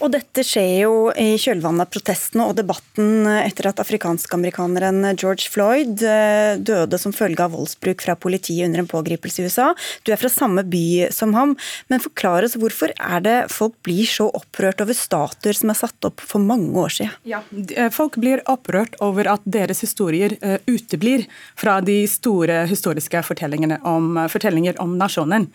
[0.00, 3.09] Og dette skjer jo i kjølvannet av protestene og debatten
[3.44, 8.90] etter at afrikansk-amerikaneren George Floyd eh, døde som følge av voldsbruk fra politiet under en
[8.90, 9.70] pågripelse i USA.
[10.04, 11.56] Du er fra samme by som ham,
[11.92, 16.08] men forklar oss hvorfor er det folk blir så opprørt over statuer som er satt
[16.08, 17.14] opp for mange år siden?
[17.28, 17.42] Ja,
[17.76, 21.26] eh, folk blir opprørt over at deres historier uh, uteblir
[21.58, 25.48] fra de store historiske fortellingene om, fortellinger om nasjonen.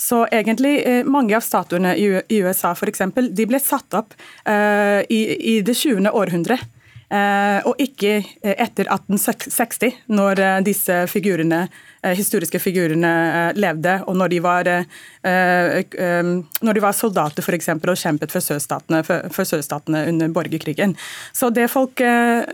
[0.00, 2.08] Så egentlig, mange av statuene i,
[2.42, 4.14] USA for eksempel, de ble satt opp
[4.48, 6.08] i, i, det 20.
[6.10, 6.58] århundre.
[7.12, 11.66] Uh, og ikke eh, etter 1860, når uh, disse figurene,
[12.02, 14.68] historiske figurene levde, og når de var,
[15.22, 20.96] når de var soldater for eksempel, og kjempet for sørstatene, for, for sørstatene under borgerkrigen.
[21.30, 22.02] Så det folk,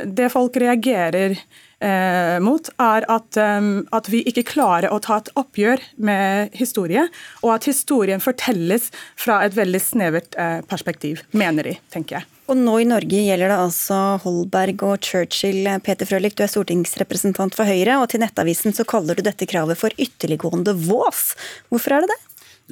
[0.05, 1.38] det folk reagerer
[1.81, 7.09] eh, mot, er at, at, vi ikke klarer å ta et oppgjør med historie,
[7.40, 12.38] og at historien fortelles fra et veldig snevert eh, perspektiv, mener de, tenker jeg.
[12.49, 15.67] Og nå i Norge gjelder det altså Holberg og Churchill.
[15.85, 19.77] Peter Frølich, du er stortingsrepresentant for Høyre, og til Nettavisen så kaller du dette kravet
[19.77, 21.35] for ytterliggående vås.
[21.69, 22.19] Hvorfor er det det?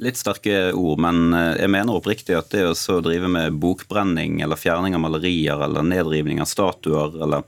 [0.07, 4.57] Litt sterke ord, men eh, jeg mener oppriktig at det å drive med bokbrenning eller
[4.57, 7.45] fjerning av malerier eller nedrivning av statuer eller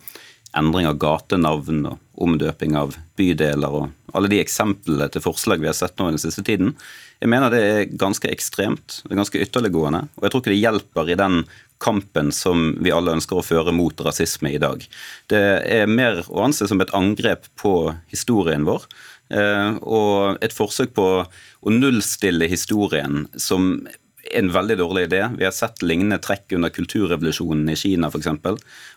[0.58, 5.78] endring av gatenavn og omdøping av bydeler og alle de eksemplene til forslag vi har
[5.78, 6.74] sett nå i den siste tiden.
[7.22, 10.62] Jeg mener det er ganske ekstremt, det er ganske ytterliggående, og jeg tror ikke det
[10.64, 11.44] hjelper i den
[11.80, 14.84] kampen som vi alle ønsker å føre mot rasisme i dag.
[15.32, 18.86] Det er mer å anse som et angrep på historien vår.
[19.30, 23.76] Eh, og et forsøk på å nullstille historien som
[24.30, 25.22] en veldig dårlig idé.
[25.38, 28.30] Vi har sett lignende trekk under kulturrevolusjonen i Kina f.eks.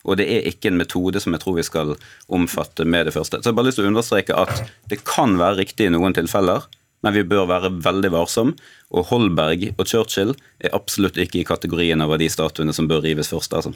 [0.04, 1.94] Og det er ikke en metode som jeg tror vi skal
[2.32, 3.38] omfatte med det første.
[3.38, 6.16] Så jeg har bare lyst til å understreke at det kan være riktig i noen
[6.16, 6.66] tilfeller,
[7.02, 8.54] men vi bør være veldig varsom.
[8.94, 13.32] Og Holberg og Churchill er absolutt ikke i kategorien over de statuene som bør rives
[13.32, 13.54] først.
[13.54, 13.74] altså.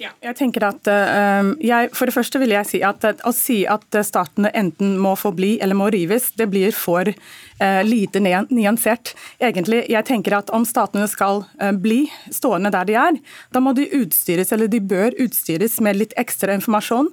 [0.00, 3.58] Ja, jeg tenker at uh, jeg, For det første vil jeg si at å si
[3.68, 9.12] at statene enten må forbli eller må rives, det blir for uh, lite nyansert.
[9.44, 13.20] Egentlig, jeg tenker at Om statene skal uh, bli stående der de er,
[13.52, 17.10] da må de utstyres eller de bør utstyres med litt ekstra informasjon,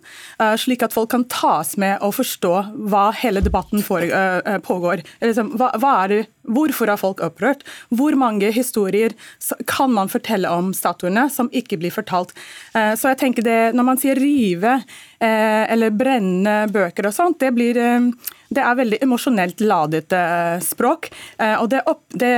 [0.60, 2.54] slik at folk kan tas med og forstå
[2.89, 4.04] hva hele debatten for,
[4.65, 5.04] pågår.
[5.23, 7.65] Liksom, hva, hva det Hvorfor er folk opprørt?
[7.91, 9.12] Hvor mange historier
[9.67, 12.32] kan man fortelle om statuene som ikke blir fortalt?
[12.77, 17.39] Eh, så jeg tenker det, Når man sier rive eh, eller brenne bøker og sånt,
[17.41, 18.09] det blir eh,
[18.53, 21.10] det er veldig emosjonelt ladet eh, språk.
[21.38, 22.33] Eh, og det, opp, det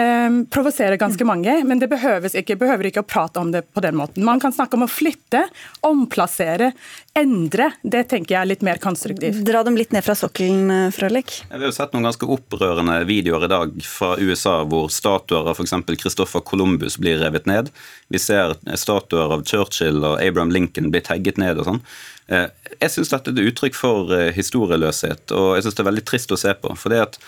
[0.54, 4.26] provoserer ganske mange, men det ikke, behøver ikke å prate om det på den måten.
[4.26, 5.45] Man kan snakke om å flytte,
[5.86, 6.72] omplassere,
[7.17, 7.72] endre.
[7.84, 9.43] Det tenker jeg er litt mer konstruktivt.
[9.45, 11.10] Dra dem litt ned fra sokkelen, Frølik.
[11.10, 11.39] Frølich.
[11.50, 15.74] Vi har sett noen ganske opprørende videoer i dag fra USA hvor statuer av f.eks.
[16.00, 17.72] Christopher Columbus blir revet ned.
[18.10, 21.84] Vi ser statuer av Churchill og Abraham Lincoln bli tagget ned og sånn.
[22.30, 22.48] Eh,
[22.80, 26.08] jeg syns dette er et uttrykk for eh, historieløshet, og jeg syns det er veldig
[26.08, 26.74] trist å se på.
[26.78, 27.22] for det at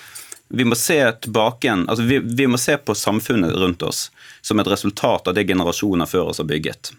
[0.51, 4.11] Vi må igjen, altså vi, vi må se på samfunnet rundt oss
[4.41, 6.91] som et resultat av det generasjoner før oss har bygget.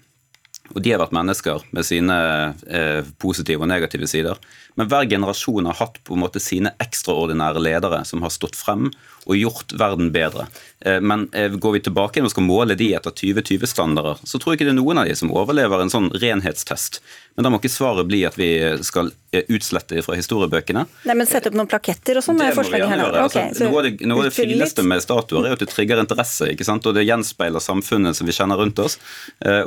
[0.73, 2.17] Og de har vært mennesker med sine
[2.65, 4.39] eh, positive og negative sider.
[4.75, 8.89] Men hver generasjon har hatt på en måte sine ekstraordinære ledere som har stått frem
[9.27, 10.47] og gjort verden bedre.
[10.81, 14.61] Eh, men eh, går vi tilbake og skal måle de etter 2020-standarder, så tror jeg
[14.61, 17.01] ikke det er noen av de som overlever en sånn renhetstest.
[17.37, 18.51] Men da må ikke svaret bli at vi
[18.85, 20.85] skal eh, utslette fra historiebøkene.
[21.09, 22.41] Nei, men Sette opp noen plaketter og sånn?
[22.41, 23.23] Det må vi gjerne gjøre.
[23.23, 26.03] Altså, okay, noe, av det, noe av det fineste med statuer er at det trigger
[26.03, 26.87] interesse, ikke sant?
[26.89, 28.99] og det gjenspeiler samfunnet som vi kjenner rundt oss.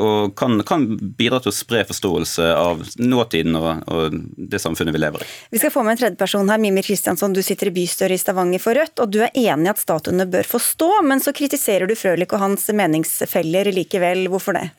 [0.03, 0.83] Og kan, kan
[1.17, 5.29] bidra til å spre forståelse av nåtiden og, og det samfunnet vi lever i.
[5.55, 6.61] Vi skal få med en tredjeperson her.
[6.61, 9.71] Mimir Kristiansson, du sitter i bystyret i Stavanger for Rødt, og du er enig i
[9.71, 14.27] at statuene bør få stå, men så kritiserer du Frølich og hans meningsfeller likevel.
[14.33, 14.69] Hvorfor det?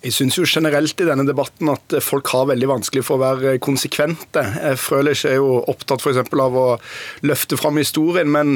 [0.00, 3.58] Jeg syns jo generelt i denne debatten at folk har veldig vanskelig for å være
[3.60, 4.40] konsekvente.
[4.80, 6.22] Frølich er jo opptatt f.eks.
[6.40, 6.64] av å
[7.28, 8.54] løfte fram historien, men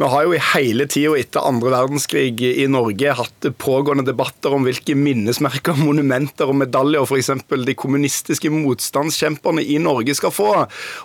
[0.00, 4.64] vi har jo i hele tida etter andre verdenskrig i Norge hatt pågående debatter om
[4.64, 7.44] hvilke minnesmerker, monumenter og medaljer f.eks.
[7.44, 10.48] de kommunistiske motstandskjemperne i Norge skal få.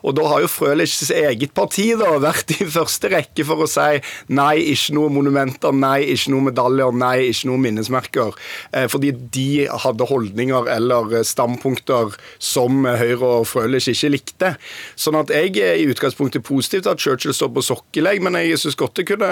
[0.07, 3.99] Og da har jo Frølichs eget parti da vært i første rekke for å si
[4.31, 8.39] nei, ikke noe monumenter, nei, ikke noe medaljer, nei, ikke noe minnesmerker.
[8.71, 9.49] Eh, fordi de
[9.83, 14.53] hadde holdninger eller standpunkter som Høyre og Frølich ikke likte.
[14.99, 18.59] Sånn at jeg er i utgangspunktet positiv til at Churchill står på sokkelegg, men jeg
[18.61, 19.31] syns godt det kunne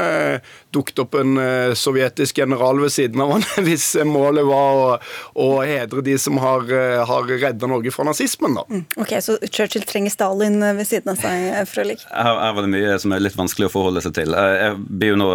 [0.75, 4.89] dukket opp en eh, sovjetisk general ved siden av han hvis målet var å,
[5.39, 8.65] å hedre de som har, eh, har redda Norge fra nazismen, da.
[8.69, 12.05] Mm, ok, Så Churchill trenger Stalin ved siden av seg, Frølich?
[12.09, 14.33] Her, her var det mye som er litt vanskelig å forholde seg til.
[14.33, 15.29] Jeg blir jo nå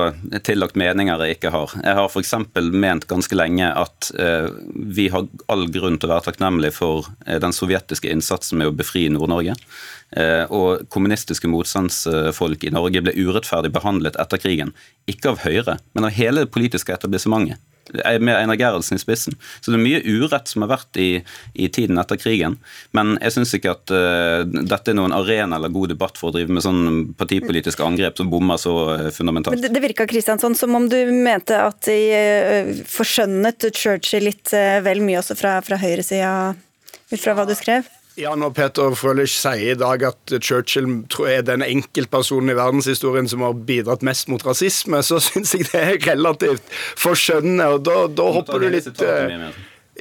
[0.46, 1.74] tillagt meninger jeg ikke har.
[1.82, 2.34] Jeg har f.eks.
[2.72, 7.40] ment ganske lenge at eh, vi har all grunn til å være takknemlig for eh,
[7.42, 9.56] den sovjetiske innsatsen med å befri Nord-Norge.
[10.16, 14.74] Eh, og kommunistiske motstandsfolk i Norge ble urettferdig behandlet etter krigen.
[15.10, 17.60] Ikke av Høyre, men av hele det politiske etablissementet
[17.92, 19.36] med Einar Gerhardsen i spissen.
[19.60, 21.08] Så det er mye urett som har vært i,
[21.54, 22.58] i tiden etter krigen.
[22.96, 26.36] Men jeg syns ikke at uh, dette er noen arena eller god debatt for å
[26.36, 26.84] drive med sånn
[27.18, 29.58] partipolitiske angrep som bommer så uh, fundamentalt.
[29.58, 34.54] Men det, det virka Kristiansson som om du mente at de uh, forskjønnet Churchill litt
[34.54, 36.54] vel mye også fra, fra høyresida,
[37.10, 37.84] ut fra hva du skrev?
[38.16, 40.86] Ja, Når Peter Frølich sier i dag at Churchill
[41.26, 45.80] er den enkeltpersonen i verdenshistorien som har bidratt mest mot rasisme, så syns jeg det
[45.80, 46.62] er relativt
[47.02, 47.66] forskjønnende.
[47.74, 48.92] og Da, da hopper du litt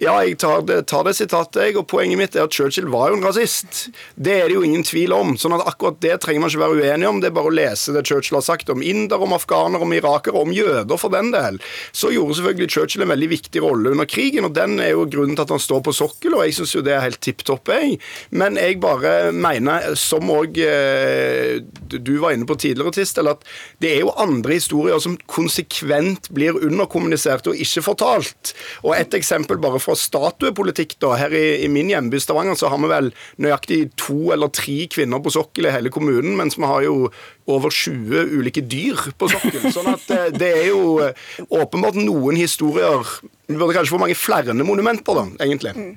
[0.04, 1.78] ja, jeg tar det, tar det, sitatet, jeg.
[1.80, 3.88] Og poenget mitt er at Churchill var jo en rasist.
[4.16, 5.36] Det er det jo ingen tvil om.
[5.40, 7.22] sånn at akkurat det trenger man ikke være uenig om.
[7.24, 10.40] Det er bare å lese det Churchill har sagt om inder, om afghanere, om irakere,
[10.40, 11.60] om jøder for den del.
[11.96, 15.38] Så gjorde selvfølgelig Churchill en veldig viktig rolle under krigen, og den er jo grunnen
[15.38, 17.72] til at han står på sokkel, og jeg syns jo det er helt tipp topp,
[17.74, 18.00] jeg.
[18.36, 21.62] Men jeg bare mener, som òg eh,
[21.94, 23.44] du var inne på tidligere, Tistel, at
[23.84, 28.54] det er jo andre historier som konsekvent blir underkommunisert og ikke fortalt.
[28.84, 31.14] Og et eksempel bare fra statuepolitikk, da.
[31.20, 35.22] Her i, i min hjemby Stavanger så har vi vel nøyaktig to eller tre kvinner
[35.24, 37.10] på sokkel i hele kommunen, mens vi har jo
[37.52, 39.68] over 20 ulike dyr på sokkel.
[39.76, 41.16] Sånn at eh, det er jo eh,
[41.50, 43.04] åpenbart noen historier
[43.50, 45.74] Vi burde kanskje få mange flere monumenter, da, egentlig.
[45.76, 45.94] Mm.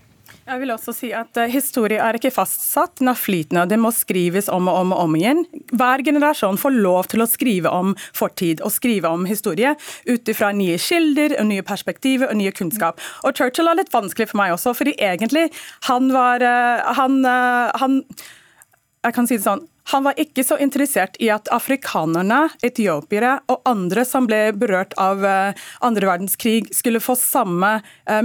[0.47, 3.65] Jeg vil også si at uh, Historie er ikke fastsatt, den er flytende.
[3.67, 5.43] Det må skrives om og om og om igjen.
[5.75, 9.75] Hver generasjon får lov til å skrive om fortid og skrive om historie
[10.07, 13.03] ut ifra nye kilder, og nye perspektiver og nye kunnskap.
[13.27, 15.49] Og Churchill er litt vanskelig for meg også, fordi egentlig
[15.91, 18.05] han var uh, han, uh, han
[19.07, 23.61] Jeg kan si det sånn han var ikke så interessert i at afrikanerne, etiopiere og
[23.71, 27.77] andre som ble berørt av andre verdenskrig, skulle få samme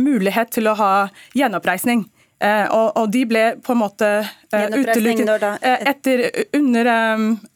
[0.02, 0.94] mulighet til å ha
[1.38, 2.08] gjenoppreisning.
[2.42, 6.24] Eh, og, og, de ble på en måte uh, utelukket uh, etter,
[6.58, 6.90] under,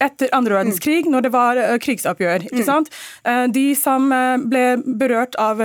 [0.04, 0.58] etter andre mm.
[0.60, 1.12] verdenskrig, mm.
[1.14, 2.46] når det var krigsoppgjør.
[2.46, 2.68] ikke mm.
[2.68, 2.92] sant?
[3.56, 4.08] de som
[4.50, 5.62] ble berørt av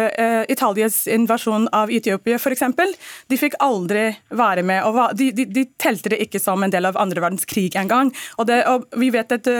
[0.51, 2.65] Italias invasjon av Etiopia, f.eks.,
[3.29, 4.07] de fikk aldri
[4.37, 4.85] være med.
[4.89, 8.13] og de, de, de, telte det ikke som en del av andre verdenskrig engang.
[8.41, 9.51] Og, og vi vet at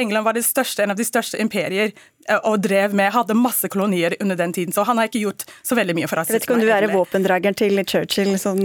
[0.00, 1.92] England var det største, en av de største imperier
[2.38, 4.74] og drev med, hadde masse kolonier under den tiden.
[4.74, 6.36] Så han har ikke gjort så veldig mye for rasisme.
[6.36, 8.34] Jeg vet ikke om du er våpendrageren til Churchill?
[8.40, 8.62] Sånn,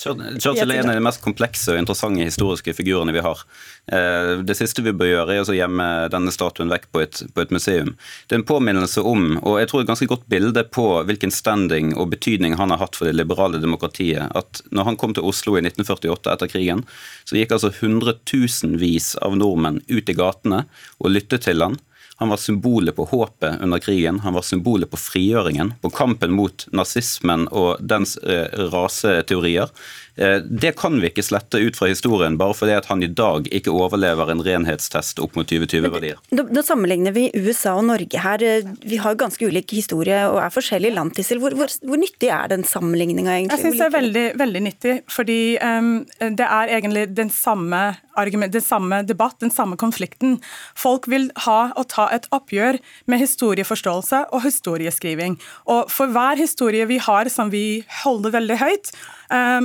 [0.00, 3.44] Churchill er en av de mest komplekse og interessante historiske figurene vi har.
[3.92, 7.44] Eh, det siste vi bør gjøre, er å gjemme denne statuen vekk på et, på
[7.44, 7.92] et, museum.
[8.28, 11.94] Det er en påminnelse om, og jeg tror et ganske godt bilde på hvilken standing
[11.96, 15.56] og betydning han har hatt for det liberale demokratiet, at når han kom til Oslo
[15.58, 16.84] i 1948 etter krigen,
[17.26, 20.64] så gikk altså hundretusenvis av nordmenn ut i gatene
[21.00, 21.78] og lyttet til han
[22.20, 24.20] Han var symbolet på håpet under krigen.
[24.20, 28.44] Han var symbolet på frigjøringen, på kampen mot nazismen og dens eh,
[28.74, 29.72] raseteorier.
[30.16, 33.48] Eh, det kan vi ikke slette ut fra historien bare fordi at han i dag
[33.54, 36.20] ikke overlever en renhetstest opp mot 2020-verdier.
[36.30, 38.44] Da sammenligner vi USA og Norge her.
[38.84, 41.16] Vi har ganske ulik historie og er forskjellige land.
[41.40, 43.58] Hvor, hvor, hvor nyttig er den sammenligninga egentlig?
[43.58, 45.90] Jeg syns det er veldig, veldig nyttig, fordi um,
[46.20, 47.80] det er egentlig den samme
[48.20, 50.38] argument, den samme debatt, den samme konflikten.
[50.78, 52.80] Folk vil ha og ta et oppgjør
[53.10, 55.38] med historieforståelse og historieskriving.
[55.70, 58.92] Og for hver historie vi har som vi holder veldig høyt,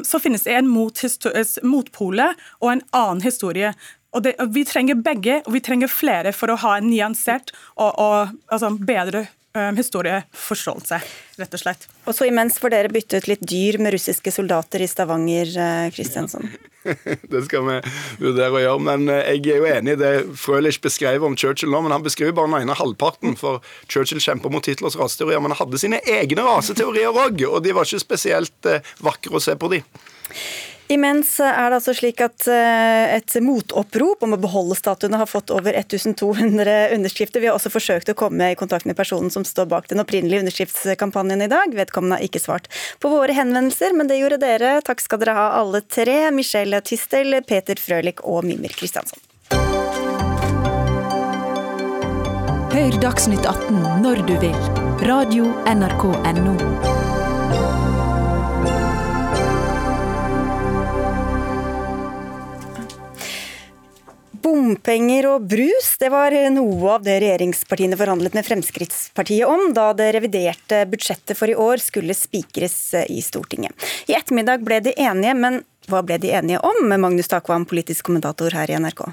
[0.06, 2.28] så finnes det en motpole
[2.62, 3.74] og en annen historie.
[4.16, 7.92] Og det, Vi trenger begge, og vi trenger flere for å ha en nyansert og,
[8.00, 9.26] og altså bedre
[9.56, 11.02] historieforståelse,
[11.42, 11.90] rett og slett.
[12.06, 15.56] Og så imens får dere bytte ut litt dyr med russiske soldater i Stavanger,
[15.96, 16.50] Kristiansson.
[17.32, 17.78] det skal vi
[18.22, 18.84] vurdere å gjøre.
[18.88, 22.06] Men eh, jeg er jo enig i det Frølich beskrev om Churchill nå, men han
[22.06, 23.36] beskriver bare den ene halvparten.
[23.40, 27.76] For Churchill kjemper mot Hitlers raseteorier, men han hadde sine egne raseteorier òg, og de
[27.76, 29.82] var ikke spesielt eh, vakre å se på, de.
[30.88, 35.50] Imens er det altså slik at eh, et motopprop om å beholde statuene har fått
[35.54, 37.42] over 1200 underskrifter.
[37.42, 40.44] Vi har også forsøkt å komme i kontakt med personen som står bak den opprinnelige
[40.46, 41.74] underskriftskampanjen i dag.
[41.74, 42.70] Vedkommende har ikke svart
[43.02, 44.78] på våre henvendelser, men det gjorde dere.
[44.86, 46.20] Takk skal dere ha alle tre.
[46.36, 49.18] Michelle Tistel, Peter Frølich og Mimir Kristiansson.
[52.76, 54.62] Hør Dagsnytt 18 når du vil.
[55.08, 57.05] Radio NRK Radio.nrk.no.
[64.46, 70.12] Bompenger og brus, det var noe av det regjeringspartiene forhandlet med Fremskrittspartiet om da det
[70.14, 72.78] reviderte budsjettet for i år skulle spikres
[73.10, 73.74] i Stortinget.
[74.06, 76.84] I ettermiddag ble de enige, men hva ble de enige om?
[76.86, 79.08] med Magnus Takvam, politisk kommentator her i NRK.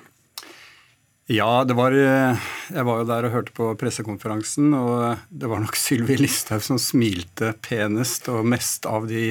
[1.32, 5.80] Ja, det var, jeg var jo der og hørte på pressekonferansen, og det var nok
[5.80, 9.30] Sylvi Listhaug som smilte penest og mest av de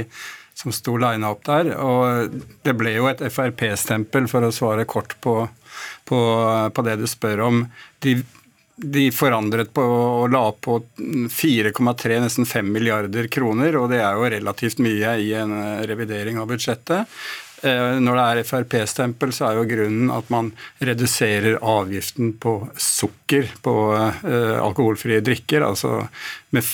[0.57, 1.75] som sto lina opp der.
[1.77, 5.43] Og det ble jo et Frp-stempel, for å svare kort på
[6.07, 6.21] på,
[6.73, 7.61] på det du spør om.
[8.03, 8.15] De,
[8.75, 14.33] de forandret på og la på 4,3, nesten 5 milliarder kroner, og det er jo
[14.37, 15.55] relativt mye i en
[15.89, 17.07] revidering av budsjettet.
[17.61, 20.49] Eh, når det er Frp-stempel, så er jo grunnen at man
[20.81, 25.99] reduserer avgiften på sukker på uh, alkoholfrie drikker, altså
[26.55, 26.65] med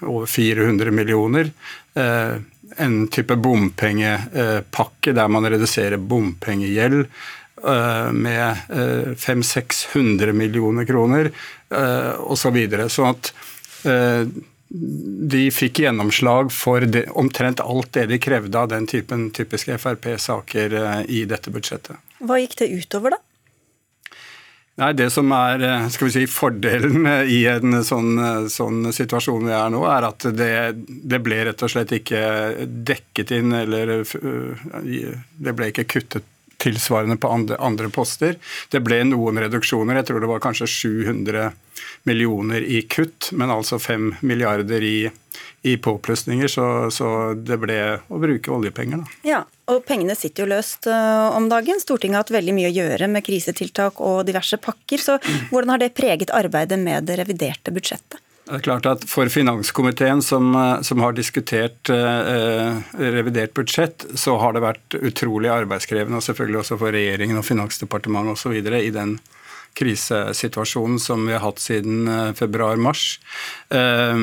[0.00, 1.52] over 400 millioner.
[1.94, 7.04] En type bompengepakke der man reduserer bompengegjeld.
[7.66, 8.56] Eh, med
[9.16, 11.30] 500-600 eh, millioner kroner
[11.70, 12.42] eh, osv.
[12.44, 12.88] Så videre.
[12.92, 13.32] sånn at
[14.74, 20.74] de fikk gjennomslag for det, omtrent alt det de krevde av den typen typiske Frp-saker
[21.04, 22.00] i dette budsjettet.
[22.24, 23.20] Hva gikk det utover, da?
[24.80, 28.16] Nei, Det som er skal vi si, fordelen i en sånn,
[28.50, 30.52] sånn situasjon vi er nå, er at det,
[30.88, 32.24] det, ble rett og slett ikke
[32.64, 36.24] dekket inn, eller det ble ikke kuttet
[36.64, 38.38] tilsvarende på andre, andre, poster.
[38.72, 41.50] Det ble noen reduksjoner, jeg tror det var kanskje 700
[42.08, 45.10] millioner i kutt, men altså 5 milliarder i,
[45.62, 49.18] i påplussinger, så, så, det ble å bruke oljepenger, da.
[49.28, 49.42] Ja,
[49.72, 51.80] og pengene sitter jo løst uh, om dagen.
[51.80, 55.18] Stortinget har hatt veldig mye å gjøre med krisetiltak og diverse pakker, så
[55.50, 58.23] hvordan har det preget arbeidet med det reviderte budsjettet?
[58.44, 64.36] Det er klart at For finanskomiteen, som, eh, som har diskutert eh, revidert budsjett, så
[64.40, 68.58] har det vært utrolig arbeidskrevende, og selvfølgelig også for regjeringen og Finansdepartementet osv.
[68.60, 69.16] i den
[69.74, 73.18] krisesituasjonen som vi har hatt siden eh, februar-mars.
[73.70, 74.14] Eh, Eh,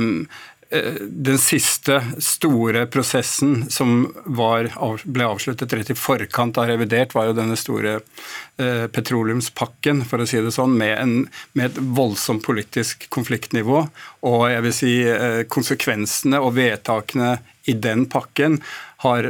[0.71, 4.69] den siste store prosessen som var,
[5.03, 10.27] ble avsluttet rett i forkant av revidert, var jo denne store eh, petroleumspakken, for å
[10.29, 11.15] si det sånn, med, en,
[11.59, 13.83] med, et voldsomt politisk konfliktnivå.
[14.29, 17.33] Og jeg vil si eh, konsekvensene og vedtakene
[17.67, 18.61] i den pakken
[19.03, 19.27] har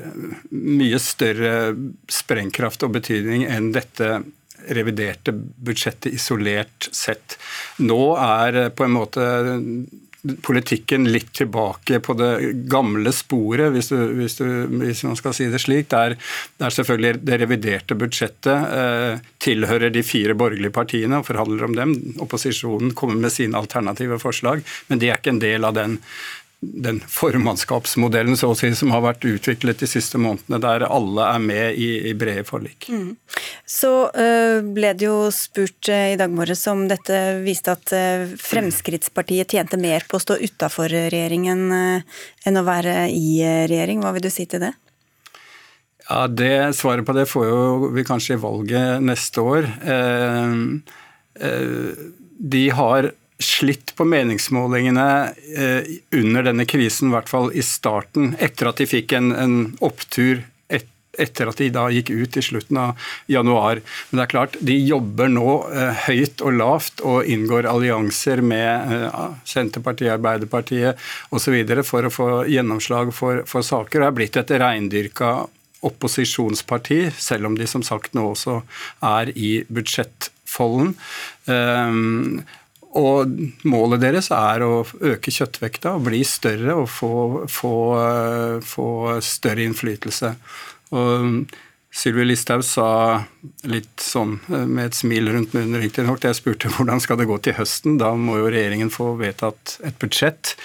[0.51, 1.73] mye større
[2.11, 4.21] sprengkraft og betydning enn dette
[4.69, 7.39] reviderte budsjettet isolert sett.
[7.81, 9.25] Nå er på en måte
[10.45, 12.31] politikken litt tilbake på det
[12.69, 14.47] gamle sporet, hvis, du, hvis, du,
[14.83, 15.89] hvis man skal si det slik.
[15.93, 16.15] Der,
[16.61, 21.95] der selvfølgelig det reviderte budsjettet eh, tilhører de fire borgerlige partiene og forhandler om dem.
[22.21, 24.61] Opposisjonen kommer med sine alternative forslag,
[24.91, 25.97] men de er ikke en del av den
[26.61, 31.41] den formannskapsmodellen så å si, som har vært utviklet de siste månedene, der alle er
[31.41, 32.85] med i, i brede forlik.
[32.93, 33.15] Mm.
[33.65, 38.29] Så uh, ble det jo spurt uh, i dag morges om dette viste at uh,
[38.37, 44.03] Fremskrittspartiet tjente mer på å stå utafor regjeringen enn å være i regjering.
[44.05, 44.71] Hva vil du si til det?
[46.11, 49.69] Ja, det Svaret på det får jo vi kanskje i valget neste år.
[52.51, 53.11] de har
[53.43, 55.09] slitt på meningsmålingene
[55.57, 59.55] eh, under denne krisen, i hvert fall i starten, etter at de fikk en, en
[59.83, 60.87] opptur et,
[61.19, 63.81] etter at de da gikk ut i slutten av januar.
[64.09, 68.93] Men det er klart, de jobber nå eh, høyt og lavt og inngår allianser med
[68.97, 71.01] eh, Senterpartiet, Arbeiderpartiet
[71.35, 71.57] osv.
[71.87, 73.99] for å få gjennomslag for, for saker.
[73.99, 75.33] Det er blitt et reindyrka
[75.81, 78.59] opposisjonsparti, selv om de som sagt nå også
[79.05, 80.93] er i budsjettfolden.
[81.49, 82.43] Um,
[82.97, 83.31] og
[83.67, 87.11] målet deres er å øke kjøttvekta og bli større og få,
[87.51, 88.87] få, eh, få
[89.23, 90.33] større innflytelse.
[90.91, 91.45] Og
[91.91, 92.89] Sylvi Listhaug sa
[93.67, 97.37] litt sånn eh, med et smil rundt munnen riktignok jeg spurte hvordan skal det gå
[97.43, 97.99] til høsten.
[98.01, 100.55] Da må jo regjeringen få vedtatt et budsjett.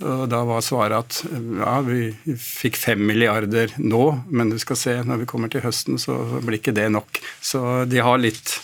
[0.00, 4.94] Og da var svaret at ja, vi fikk fem milliarder nå, men du skal se
[5.04, 7.20] når vi kommer til høsten, så blir ikke det nok.
[7.44, 8.54] Så de har litt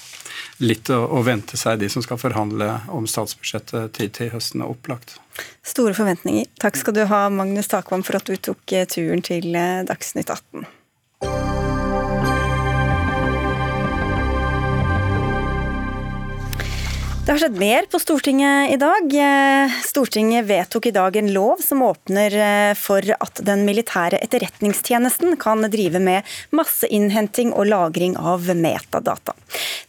[0.62, 4.72] litt å, å, vente seg, de som skal forhandle om statsbudsjettet til, til høsten er
[4.72, 5.18] opplagt.
[5.66, 6.48] Store forventninger.
[6.62, 10.32] Takk skal du ha, Magnus Takvam, for at du tok eh, turen til eh, Dagsnytt
[10.32, 10.66] 18.
[17.26, 19.16] Det har skjedd mer på Stortinget i dag.
[19.18, 22.36] Eh, Stortinget vedtok i dag en lov som åpner
[22.78, 29.34] for at den militære etterretningstjenesten kan drive med masseinnhenting og lagring av metadata.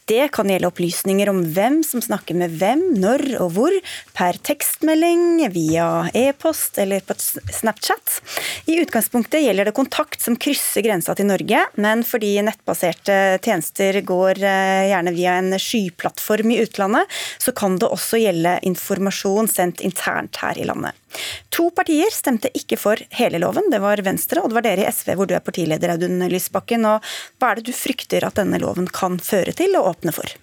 [0.08, 3.74] Det kan gjelde opplysninger om hvem som snakker med hvem, når og hvor,
[4.16, 8.14] per tekstmelding, via e-post eller på Snapchat.
[8.72, 14.40] I utgangspunktet gjelder det kontakt som krysser grensa til Norge, men fordi nettbaserte tjenester går
[14.40, 20.40] eh, gjerne via en skyplattform i utlandet, så kan det også gjelde informasjon sendt internt
[20.40, 20.96] her i landet.
[21.54, 24.92] To partier stemte ikke for hele loven, det var Venstre og det var dere i
[24.92, 26.86] SV hvor du er partileder, Audun Lysbakken.
[26.88, 30.36] Og hva er det du frykter at denne loven kan føre til og åpne for?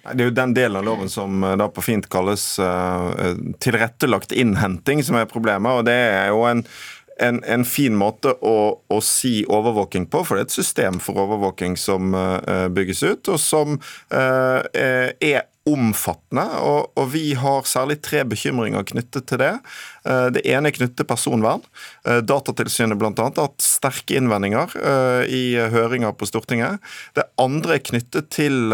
[0.00, 3.12] Det er jo den delen av loven som eh, da på fint kalles uh,
[3.60, 5.80] tilrettelagt innhenting, som er problemet.
[5.80, 6.64] og det er jo en
[7.20, 11.20] en, en, fin måte å, å, si overvåking på, for det er et system for
[11.20, 17.98] overvåking som uh, bygges ut, og som uh, er omfattende, og, og, vi har særlig
[18.00, 19.52] tre bekymringer knyttet til det.
[20.04, 21.62] Eh, det ene er knyttet til personvern.
[22.08, 23.12] Eh, Datatilsynet bl.a.
[23.12, 25.42] har hatt sterke innvendinger eh, i
[25.72, 26.80] høringer på Stortinget.
[27.16, 28.72] Det andre er knyttet til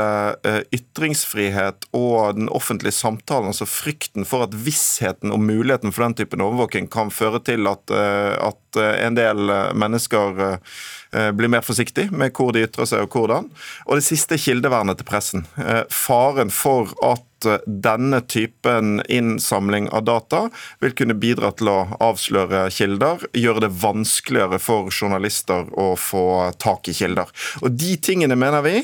[0.74, 6.45] ytringsfrihet og den offentlige samtalen, altså frykten for at vissheten om muligheten for den typen
[6.45, 10.59] overvåking kan føre til at, at en del mennesker
[11.37, 13.49] blir mer forsiktig med hvor de ytrer seg og hvordan.
[13.87, 15.47] Og det siste er kildevernet til pressen.
[15.93, 20.47] Faren for at eh, denne typen innsamling av data
[20.84, 26.26] vil kunne bidra til å avsløre kilder, gjøre det vanskeligere for journalister å få
[26.62, 27.30] tak i kilder.
[27.62, 28.76] Og De tingene mener vi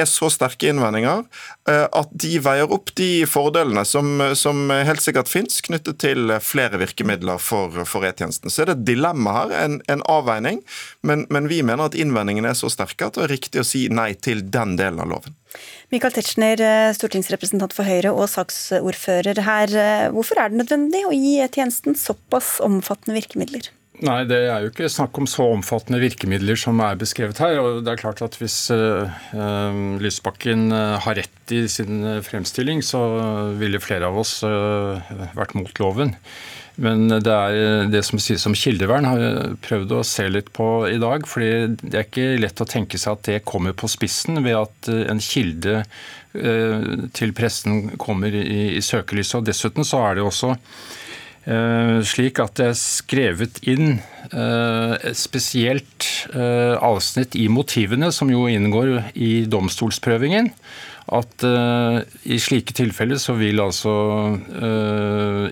[0.00, 1.24] er så sterke innvendinger
[1.68, 6.80] eh, at de veier opp de fordelene som, som helt sikkert finnes knyttet til flere
[6.80, 8.52] virkemidler for, for E-tjenesten.
[8.52, 10.62] Så er det et dilemma her, en, en avveining,
[11.06, 13.86] men, men, vi mener at innvendingene er så sterke at det er riktig å si
[13.92, 15.36] nei til den delen av loven.
[15.92, 19.72] Michael Tetzschner, eh, stortingsrepresentant for Høyre og saksordfører her.
[19.72, 23.70] Eh, hvorfor er det nødvendig å gi E-tjenesten såpass omfattende virkemidler?
[23.98, 27.58] Nei, det er jo ikke snakk om så omfattende virkemidler som er beskrevet her.
[27.58, 29.10] og det er klart at Hvis uh,
[29.98, 33.00] Lysbakken har rett i sin fremstilling, så
[33.58, 35.02] ville flere av oss uh,
[35.34, 36.14] vært mot loven.
[36.78, 40.86] Men det er det som sies om kildevern, har jeg prøvd å se litt på
[40.86, 41.26] i dag.
[41.26, 44.92] fordi det er ikke lett å tenke seg at det kommer på spissen ved at
[45.10, 45.82] en kilde
[47.18, 49.40] til pressen kommer i, i søkelyset.
[49.40, 51.07] Og dessuten så er det også Eh,
[52.04, 58.46] slik at det er skrevet inn eh, et spesielt eh, avsnitt i motivene, som jo
[58.50, 60.52] inngår i domstolsprøvingen.
[61.08, 63.94] At i slike tilfeller så vil altså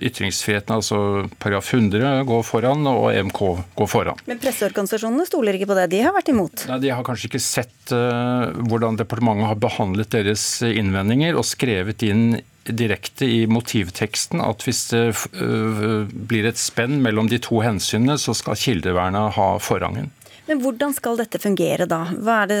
[0.05, 0.99] ytringsfriheten, altså
[1.41, 3.41] paragraf 100, gå foran og EMK
[3.79, 4.21] gå foran.
[4.29, 6.67] Men presseorganisasjonene stoler ikke på det, de har vært imot?
[6.69, 12.37] Nei, De har kanskje ikke sett hvordan departementet har behandlet deres innvendinger og skrevet inn
[12.75, 15.05] direkte i motivteksten at hvis det
[15.39, 20.11] øh, blir et spenn mellom de to hensynene, så skal kildevernet ha forrangen.
[20.47, 22.05] Men hvordan skal dette fungere da?
[22.47, 22.59] Det,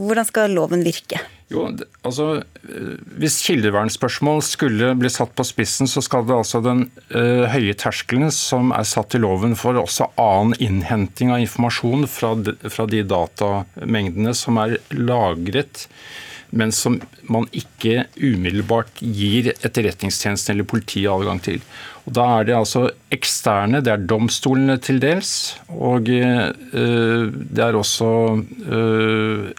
[0.00, 1.20] hvordan skal loven virke?
[1.52, 1.64] Jo,
[2.04, 7.46] altså, øh, Hvis kildevernspørsmål skulle bli satt på spissen, så skal det altså den ø,
[7.48, 12.56] høye terskelen som er satt i loven for også annen innhenting av informasjon fra de,
[12.68, 15.86] fra de datamengdene som er lagret
[16.50, 21.60] men som man ikke umiddelbart gir etterretningstjenesten eller politiet adgang til.
[22.08, 27.76] Og Da er det altså eksterne, det er domstolene til dels, og uh, det er
[27.76, 28.08] også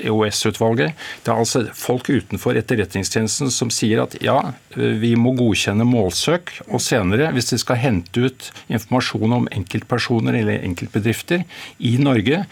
[0.01, 0.97] EOS-utvalget.
[1.25, 4.37] Det er altså folk utenfor Etterretningstjenesten som sier at ja,
[4.73, 10.65] vi må godkjenne målsøk, og senere, hvis de skal hente ut informasjon om enkeltpersoner eller
[10.65, 11.45] enkeltbedrifter
[11.85, 12.43] i Norge,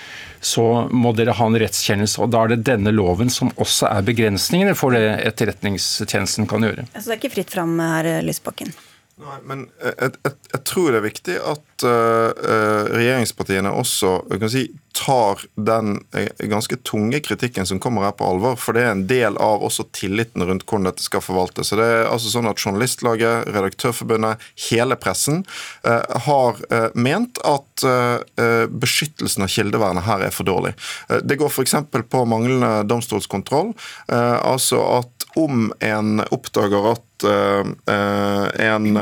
[0.42, 2.22] så må dere ha en rettskjennelse.
[2.22, 6.86] og Da er det denne loven som også er begrensningene for det Etterretningstjenesten kan gjøre.
[6.94, 8.74] Så det er ikke fritt fram her, Lysbakken?
[9.18, 14.68] Nei, men jeg, jeg, jeg, tror det er viktig at uh, regjeringspartiene også kan si,
[14.94, 18.60] tar den uh, ganske tunge kritikken som kommer her på alvor.
[18.62, 21.72] For det er en del av også tilliten rundt hvordan dette skal forvaltes.
[21.72, 25.42] Så det er altså sånn at Journalistlaget, Redaktørforbundet, hele pressen
[25.88, 26.62] uh, har
[26.94, 27.84] ment at
[28.74, 30.72] beskyttelsen av kildevernet her er for dårlig.
[31.24, 31.76] det går f.eks.
[32.10, 33.74] på manglende domstolskontroll.
[34.10, 39.00] altså at om en oppdager at en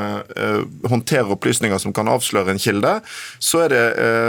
[0.89, 2.93] håndterer opplysninger som kan avsløre en kilde,
[3.39, 3.84] så er det,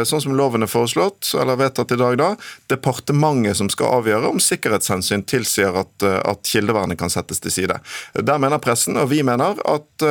[0.09, 2.31] sånn som loven er foreslått, eller vedtatt i dag, da,
[2.73, 7.79] departementet som skal avgjøre om sikkerhetshensyn tilsier at, at kildevernet kan settes til side.
[8.17, 10.07] Der mener pressen, og vi mener, at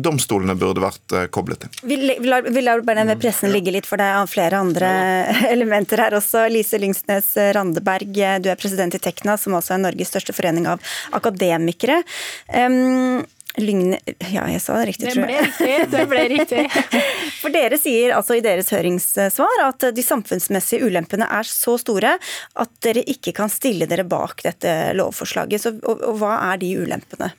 [0.00, 1.76] domstolene burde vært koblet inn.
[1.86, 4.90] Vi, vi lar bare med pressen ligge litt, for det er flere andre
[5.54, 6.46] elementer her også.
[6.52, 8.12] Lise Lyngsnes Randeberg,
[8.42, 10.82] du er president i Tekna, som også er Norges største forening av
[11.16, 12.02] akademikere.
[12.50, 13.15] Um,
[13.56, 13.98] Lygne...
[14.32, 15.46] Ja, jeg sa det riktig, tror jeg.
[15.48, 15.76] Det ble riktig.
[15.92, 16.64] Det ble riktig.
[17.42, 22.74] For dere sier altså i deres høringssvar at de samfunnsmessige ulempene er så store at
[22.84, 25.62] dere ikke kan stille dere bak dette lovforslaget.
[25.62, 27.32] Så, og, og hva er de ulempene?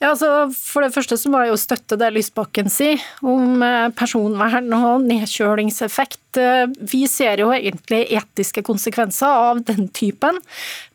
[0.00, 3.60] Ja, altså For det første så må jeg jo støtte det Lysbakken sier om
[3.98, 6.40] personvern og nedkjølingseffekt.
[6.88, 10.38] Vi ser jo egentlig etiske konsekvenser av den typen,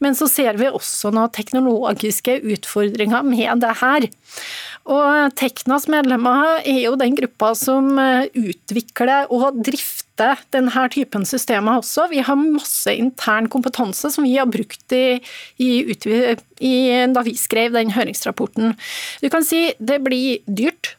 [0.02, 4.10] men så ser vi også noen teknologiske utfordringer med det her.
[4.86, 12.06] Og Teknas medlemmer er jo den gruppa som utvikler og drifter denne typen systemer også.
[12.12, 15.18] Vi har masse intern kompetanse som vi har brukt i,
[15.58, 16.76] i, i,
[17.10, 18.78] da vi skrev den høringsrapporten.
[19.24, 20.94] Du kan si det blir dyrt,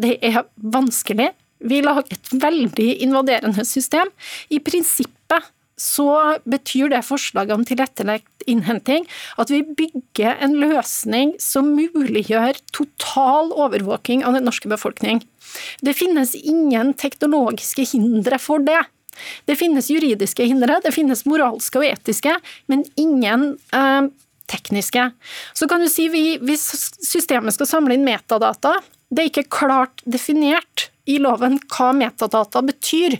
[0.00, 1.28] det er vanskelig.
[1.68, 4.08] Vi lager et veldig invaderende system.
[4.48, 9.06] I prinsippet så betyr det forslaget om tilrettelagt innhenting
[9.38, 15.22] at vi bygger en løsning som muliggjør total overvåking av den norske befolkning.
[15.80, 18.80] Det finnes ingen teknologiske hindre for det.
[19.48, 22.36] Det finnes juridiske hindre, det finnes moralske og etiske,
[22.70, 24.10] men ingen eh,
[24.50, 25.08] tekniske.
[25.58, 26.68] Så kan du si vi, Hvis
[27.04, 28.78] systemet skal samle inn metadata,
[29.10, 33.18] det er ikke klart definert i loven hva metadata betyr,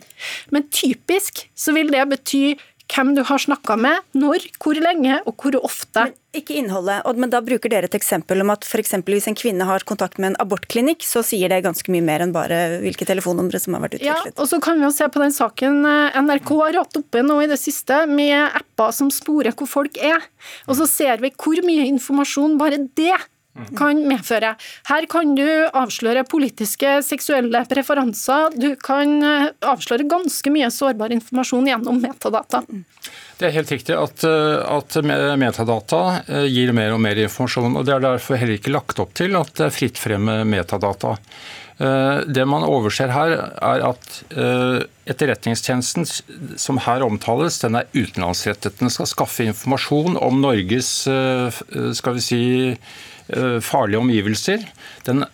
[0.54, 2.42] men typisk så vil det bety
[2.88, 6.08] hvem du har snakka med, når, hvor lenge og hvor ofte.
[6.08, 8.94] Men ikke innholdet, men da bruker dere et eksempel om at f.eks.
[9.04, 12.34] hvis en kvinne har kontakt med en abortklinikk, så sier det ganske mye mer enn
[12.34, 14.32] bare hvilke telefonnumre som har vært utviklet.
[14.32, 17.24] Ja, og så kan vi jo se på den saken eh, NRK har hatt oppe
[17.24, 20.24] nå i det siste, med apper som sporer hvor folk er.
[20.68, 23.16] Og så ser vi hvor mye informasjon bare det
[23.78, 24.54] kan medføre.
[24.88, 25.46] Her kan du
[25.76, 28.54] avsløre politiske, seksuelle preferanser.
[28.58, 32.62] Du kan eh, avsløre ganske mye sårbar informasjon gjennom metadata.
[33.38, 34.98] Det er helt riktig at, eh, at,
[35.38, 37.78] metadata eh, gir mer og mer informasjon.
[37.78, 41.16] og Det er derfor heller ikke lagt opp til at det er fritt frem metadata.
[41.78, 43.32] Det man overser her,
[43.62, 44.16] er at
[45.06, 46.08] Etterretningstjenesten
[46.58, 48.80] som her omtales, den er utenlandsrettet.
[48.80, 52.40] Den skal skaffe informasjon om Norges skal vi si,
[53.62, 54.62] farlige omgivelser.
[55.04, 55.24] Den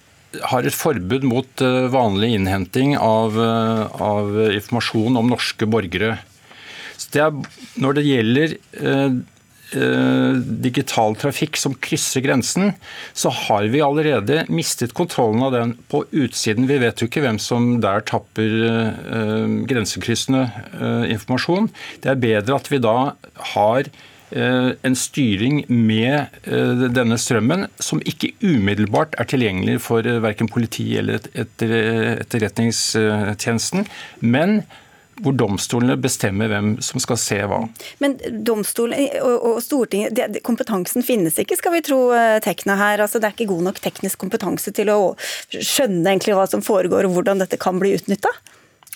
[0.43, 6.19] har et forbud mot eh, vanlig innhenting av, eh, av informasjon om norske borgere.
[7.15, 7.37] Det er,
[7.81, 9.15] når det gjelder eh,
[10.63, 12.75] digital trafikk som krysser grensen,
[13.17, 16.69] så har vi allerede mistet kontrollen av den på utsiden.
[16.71, 20.47] Vi vet jo ikke hvem som der tapper eh, grensekryssende
[20.79, 21.71] eh, informasjon.
[22.05, 22.99] Det er bedre at vi da
[23.55, 30.23] har Eh, en styring med eh, denne strømmen som ikke umiddelbart er tilgjengelig for eh,
[30.25, 33.87] verken politi eller etterretningstjenesten,
[34.21, 34.63] men
[35.23, 37.71] hvor domstolene bestemmer hvem som skal se hva.
[38.03, 42.11] Men domstolen og Stortinget, kompetansen finnes ikke, skal vi tro
[42.43, 42.99] Tekna her.
[43.05, 45.15] Altså, det er ikke god nok teknisk kompetanse til å
[45.55, 48.33] skjønne egentlig hva som foregår og hvordan dette kan bli utnytta?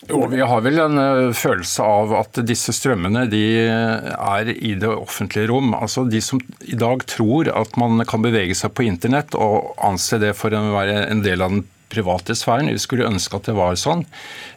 [0.06, 4.92] Jo, Vi har vel en eh, følelse av at disse strømmene de er i det
[4.92, 5.72] offentlige rom.
[5.74, 10.20] Altså De som i dag tror at man kan bevege seg på internett og anse
[10.22, 12.70] det for å være en del av den private sfæren.
[12.72, 14.04] Vi skulle ønske at det var sånn,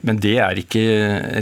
[0.05, 0.83] men det er ikke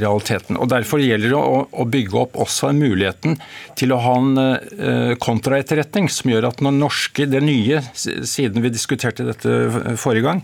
[0.01, 0.59] realiteten.
[0.59, 3.39] Og Derfor gjelder det å, bygge opp også muligheten
[3.79, 8.71] til å ha en uh, kontraetterretning som gjør at når norske, det nye, siden vi
[8.73, 10.43] diskuterte dette forrige gang,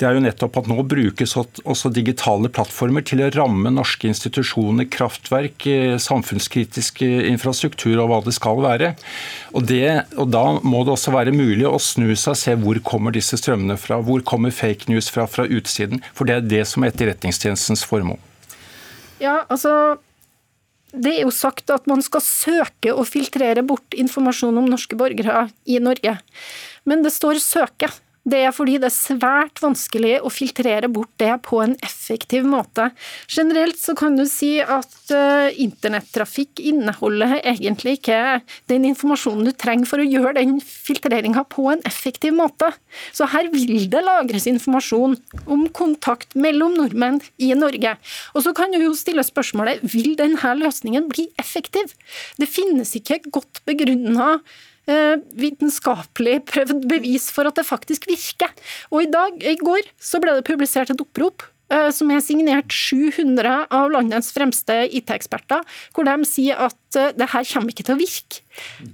[0.00, 4.90] det er jo nettopp at nå brukes også digitale plattformer til å ramme norske institusjoner,
[4.92, 8.92] kraftverk, eh, samfunnskritisk infrastruktur og hva det skal være.
[9.52, 9.86] Og, det,
[10.16, 13.38] og Da må det også være mulig å snu seg og se hvor kommer disse
[13.40, 14.00] strømmene fra.
[14.04, 16.02] Hvor kommer fake news fra fra utsiden?
[16.14, 18.18] For det er det som er etterretningstjenestens formål.
[19.22, 19.98] Ja, altså
[20.92, 25.46] det er jo sagt at man skal søke å filtrere bort informasjon om norske borgere
[25.64, 26.18] i Norge.
[26.84, 27.92] Men det står 'søke'.
[28.22, 32.90] Det er fordi det er svært vanskelig å filtrere bort det på en effektiv måte.
[33.26, 38.20] Generelt så kan du si at uh, internettrafikk inneholder egentlig ikke
[38.70, 42.70] den informasjonen du trenger for å gjøre den filtreringa på en effektiv måte.
[43.10, 45.18] Så her vil det lagres informasjon
[45.50, 47.96] om kontakt mellom nordmenn i Norge.
[48.36, 51.90] Og så kan du jo stille spørsmålet vil denne løsningen bli effektiv?
[52.38, 58.50] Det finnes ikke godt begrunna Eh, vitenskapelig prøvd bevis for at det faktisk virker.
[58.90, 62.74] Og i dag, i går så ble det publisert et opprop eh, som er signert
[62.74, 65.62] 700 av landets fremste IT-eksperter,
[65.94, 68.42] hvor de sier at eh, det her kommer ikke til å virke.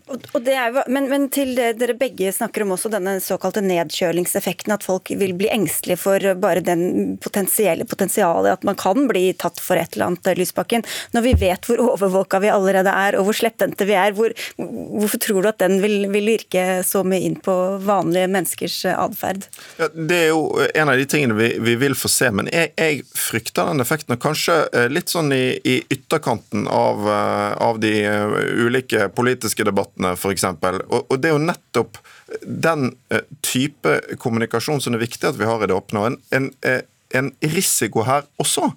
[0.09, 5.11] Jo, men, men, til det dere begge snakker om også denne såkalte nedkjølingseffekten, at folk
[5.19, 9.97] vil bli engstelige for bare den potensielle potensialet at man kan bli tatt for et
[9.97, 10.85] eller annet, Lysbakken.
[11.15, 15.23] Når vi vet hvor overvåka vi allerede er, og hvor slepphendte vi er, hvor, hvorfor
[15.23, 17.55] tror du at den vil, vil, virke så mye inn på
[17.85, 19.47] vanlige menneskers atferd?
[19.79, 22.75] Ja, det er jo en av de tingene vi, vi vil få se, men jeg,
[22.77, 24.15] jeg, frykter den effekten.
[24.15, 28.37] og Kanskje eh, litt sånn i, i ytterkanten av, eh, av de eh,
[28.67, 30.45] ulike politiske politiske debattene, f.eks.
[30.45, 31.99] Og, og det er jo nettopp
[32.45, 36.05] den eh, type kommunikasjon som det er viktig at vi har i det åpne.
[36.07, 36.83] En, en, eh,
[37.15, 38.71] en risiko her også,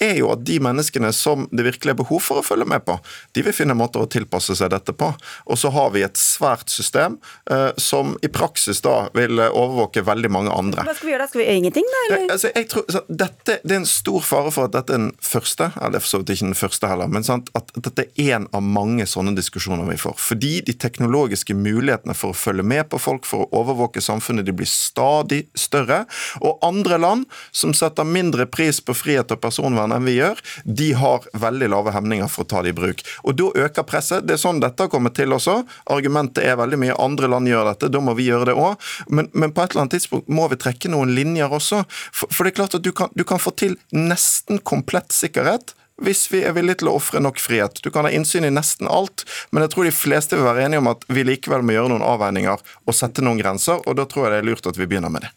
[0.00, 2.98] er jo at de menneskene som det virkelig er behov for å følge med på,
[3.36, 5.10] de vil finne måter å tilpasse seg dette på.
[5.48, 7.18] Og så har vi et svært system
[7.50, 10.84] eh, som i praksis da vil overvåke veldig mange andre.
[10.88, 11.30] Hva skal vi gjøre da?
[11.32, 12.02] Skal vi gjøre ingenting, da?
[12.08, 12.26] Eller?
[12.36, 15.10] Altså, jeg tror, så, dette, det er en stor fare for at dette er den
[15.24, 18.34] første, eller er for så vidt ikke den første heller, men sant, at dette er
[18.38, 20.16] en av mange sånne diskusjoner vi får.
[20.20, 24.54] Fordi de teknologiske mulighetene for å følge med på folk, for å overvåke samfunnet, de
[24.56, 26.04] blir stadig større.
[26.42, 30.90] Og andre land som setter mindre pris på frihet og personvern enn vi gjør, de
[30.98, 33.04] har veldig lave hemninger for å ta det i bruk.
[33.24, 34.26] Og Da øker presset.
[34.26, 35.60] Det er sånn dette har kommet til også.
[35.94, 38.88] Argumentet er veldig mye andre land gjør dette, da må vi gjøre det òg.
[39.08, 41.84] Men, men, på et eller annet tidspunkt må vi trekke noen linjer også.
[41.88, 45.74] For, for det er klart at du kan, du kan få til nesten komplett sikkerhet
[46.02, 47.80] hvis vi er villige til å ofre nok frihet.
[47.82, 50.82] Du kan ha innsyn i nesten alt, men jeg tror de fleste vil være enige
[50.82, 54.28] om at vi likevel må gjøre noen avveininger og sette noen grenser, og da tror
[54.28, 55.34] jeg det er lurt at vi begynner med det.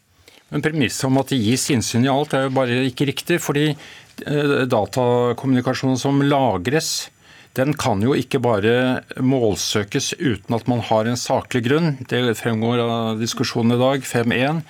[0.51, 3.39] Men Premisset om at det gis innsyn i alt, er jo bare ikke riktig.
[3.41, 7.09] fordi eh, datakommunikasjonen som lagres,
[7.55, 11.95] den kan jo ikke bare målsøkes uten at man har en saklig grunn.
[12.07, 14.61] Det fremgår av diskusjonen i dag, 5.1.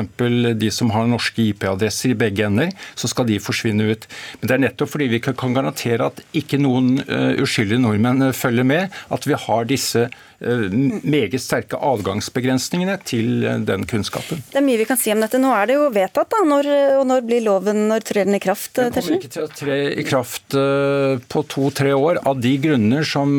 [0.61, 4.03] de som har norske IP-adresser i begge ender, så skal de forsvinne ut.
[4.41, 6.87] Men det er nettopp fordi vi kan garantere at ikke noen
[7.41, 8.83] uskyldige nordmenn følger med,
[9.13, 10.11] at vi har disse Eh,
[10.43, 14.43] meget sterke adgangsbegrensningene til eh, den kunnskapen.
[14.51, 15.37] Det er mye vi kan si om dette.
[15.41, 16.39] Nå er det jo vedtatt, da.
[16.47, 16.63] Når,
[16.99, 18.71] og når blir loven, når trer den i kraft?
[18.79, 23.03] Den kommer ikke til å tre i kraft eh, på to-tre år, av de grunner
[23.07, 23.29] som,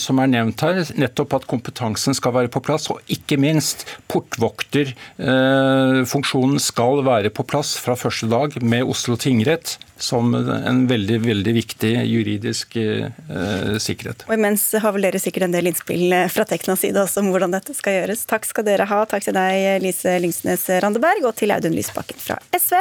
[0.00, 0.76] som, er nevnt her.
[0.98, 3.78] Nettopp at kompetansen skal være på plass, og ikke minst
[4.12, 11.54] portvokterfunksjonen skal være på plass fra første dag med Oslo tingrett som en veldig veldig
[11.54, 14.26] viktig juridisk eh, sikkerhet.
[14.28, 17.54] Og Imens har vel dere sikkert en del innspill fra Teknas side også om hvordan
[17.54, 18.24] dette skal gjøres.
[18.30, 19.02] Takk skal dere ha.
[19.08, 22.80] Takk til deg, Lise Lyngsnes Randeberg, og til Audun Lysbakken fra SV,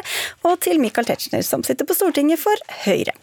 [0.50, 3.14] og til Michael Tetzschner, som sitter på Stortinget for Høyre.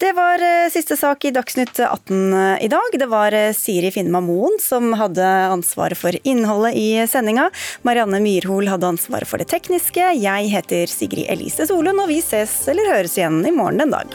[0.00, 2.94] Det var eh, siste sak i Dagsnytt 18 eh, i dag.
[3.02, 7.48] Det var eh, Siri Finnma Moen som hadde ansvaret for innholdet i sendinga.
[7.86, 10.12] Marianne Myrhol hadde ansvaret for det tekniske.
[10.20, 14.14] Jeg heter Sigrid Elise Solund, og vi ses eller høres igjen i morgen en dag.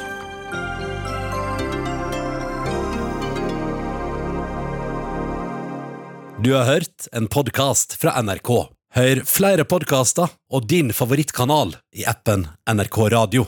[6.43, 8.51] Du har hørt en podkast fra NRK.
[8.95, 13.47] Hør flere podkaster og din favorittkanal i appen NRK Radio.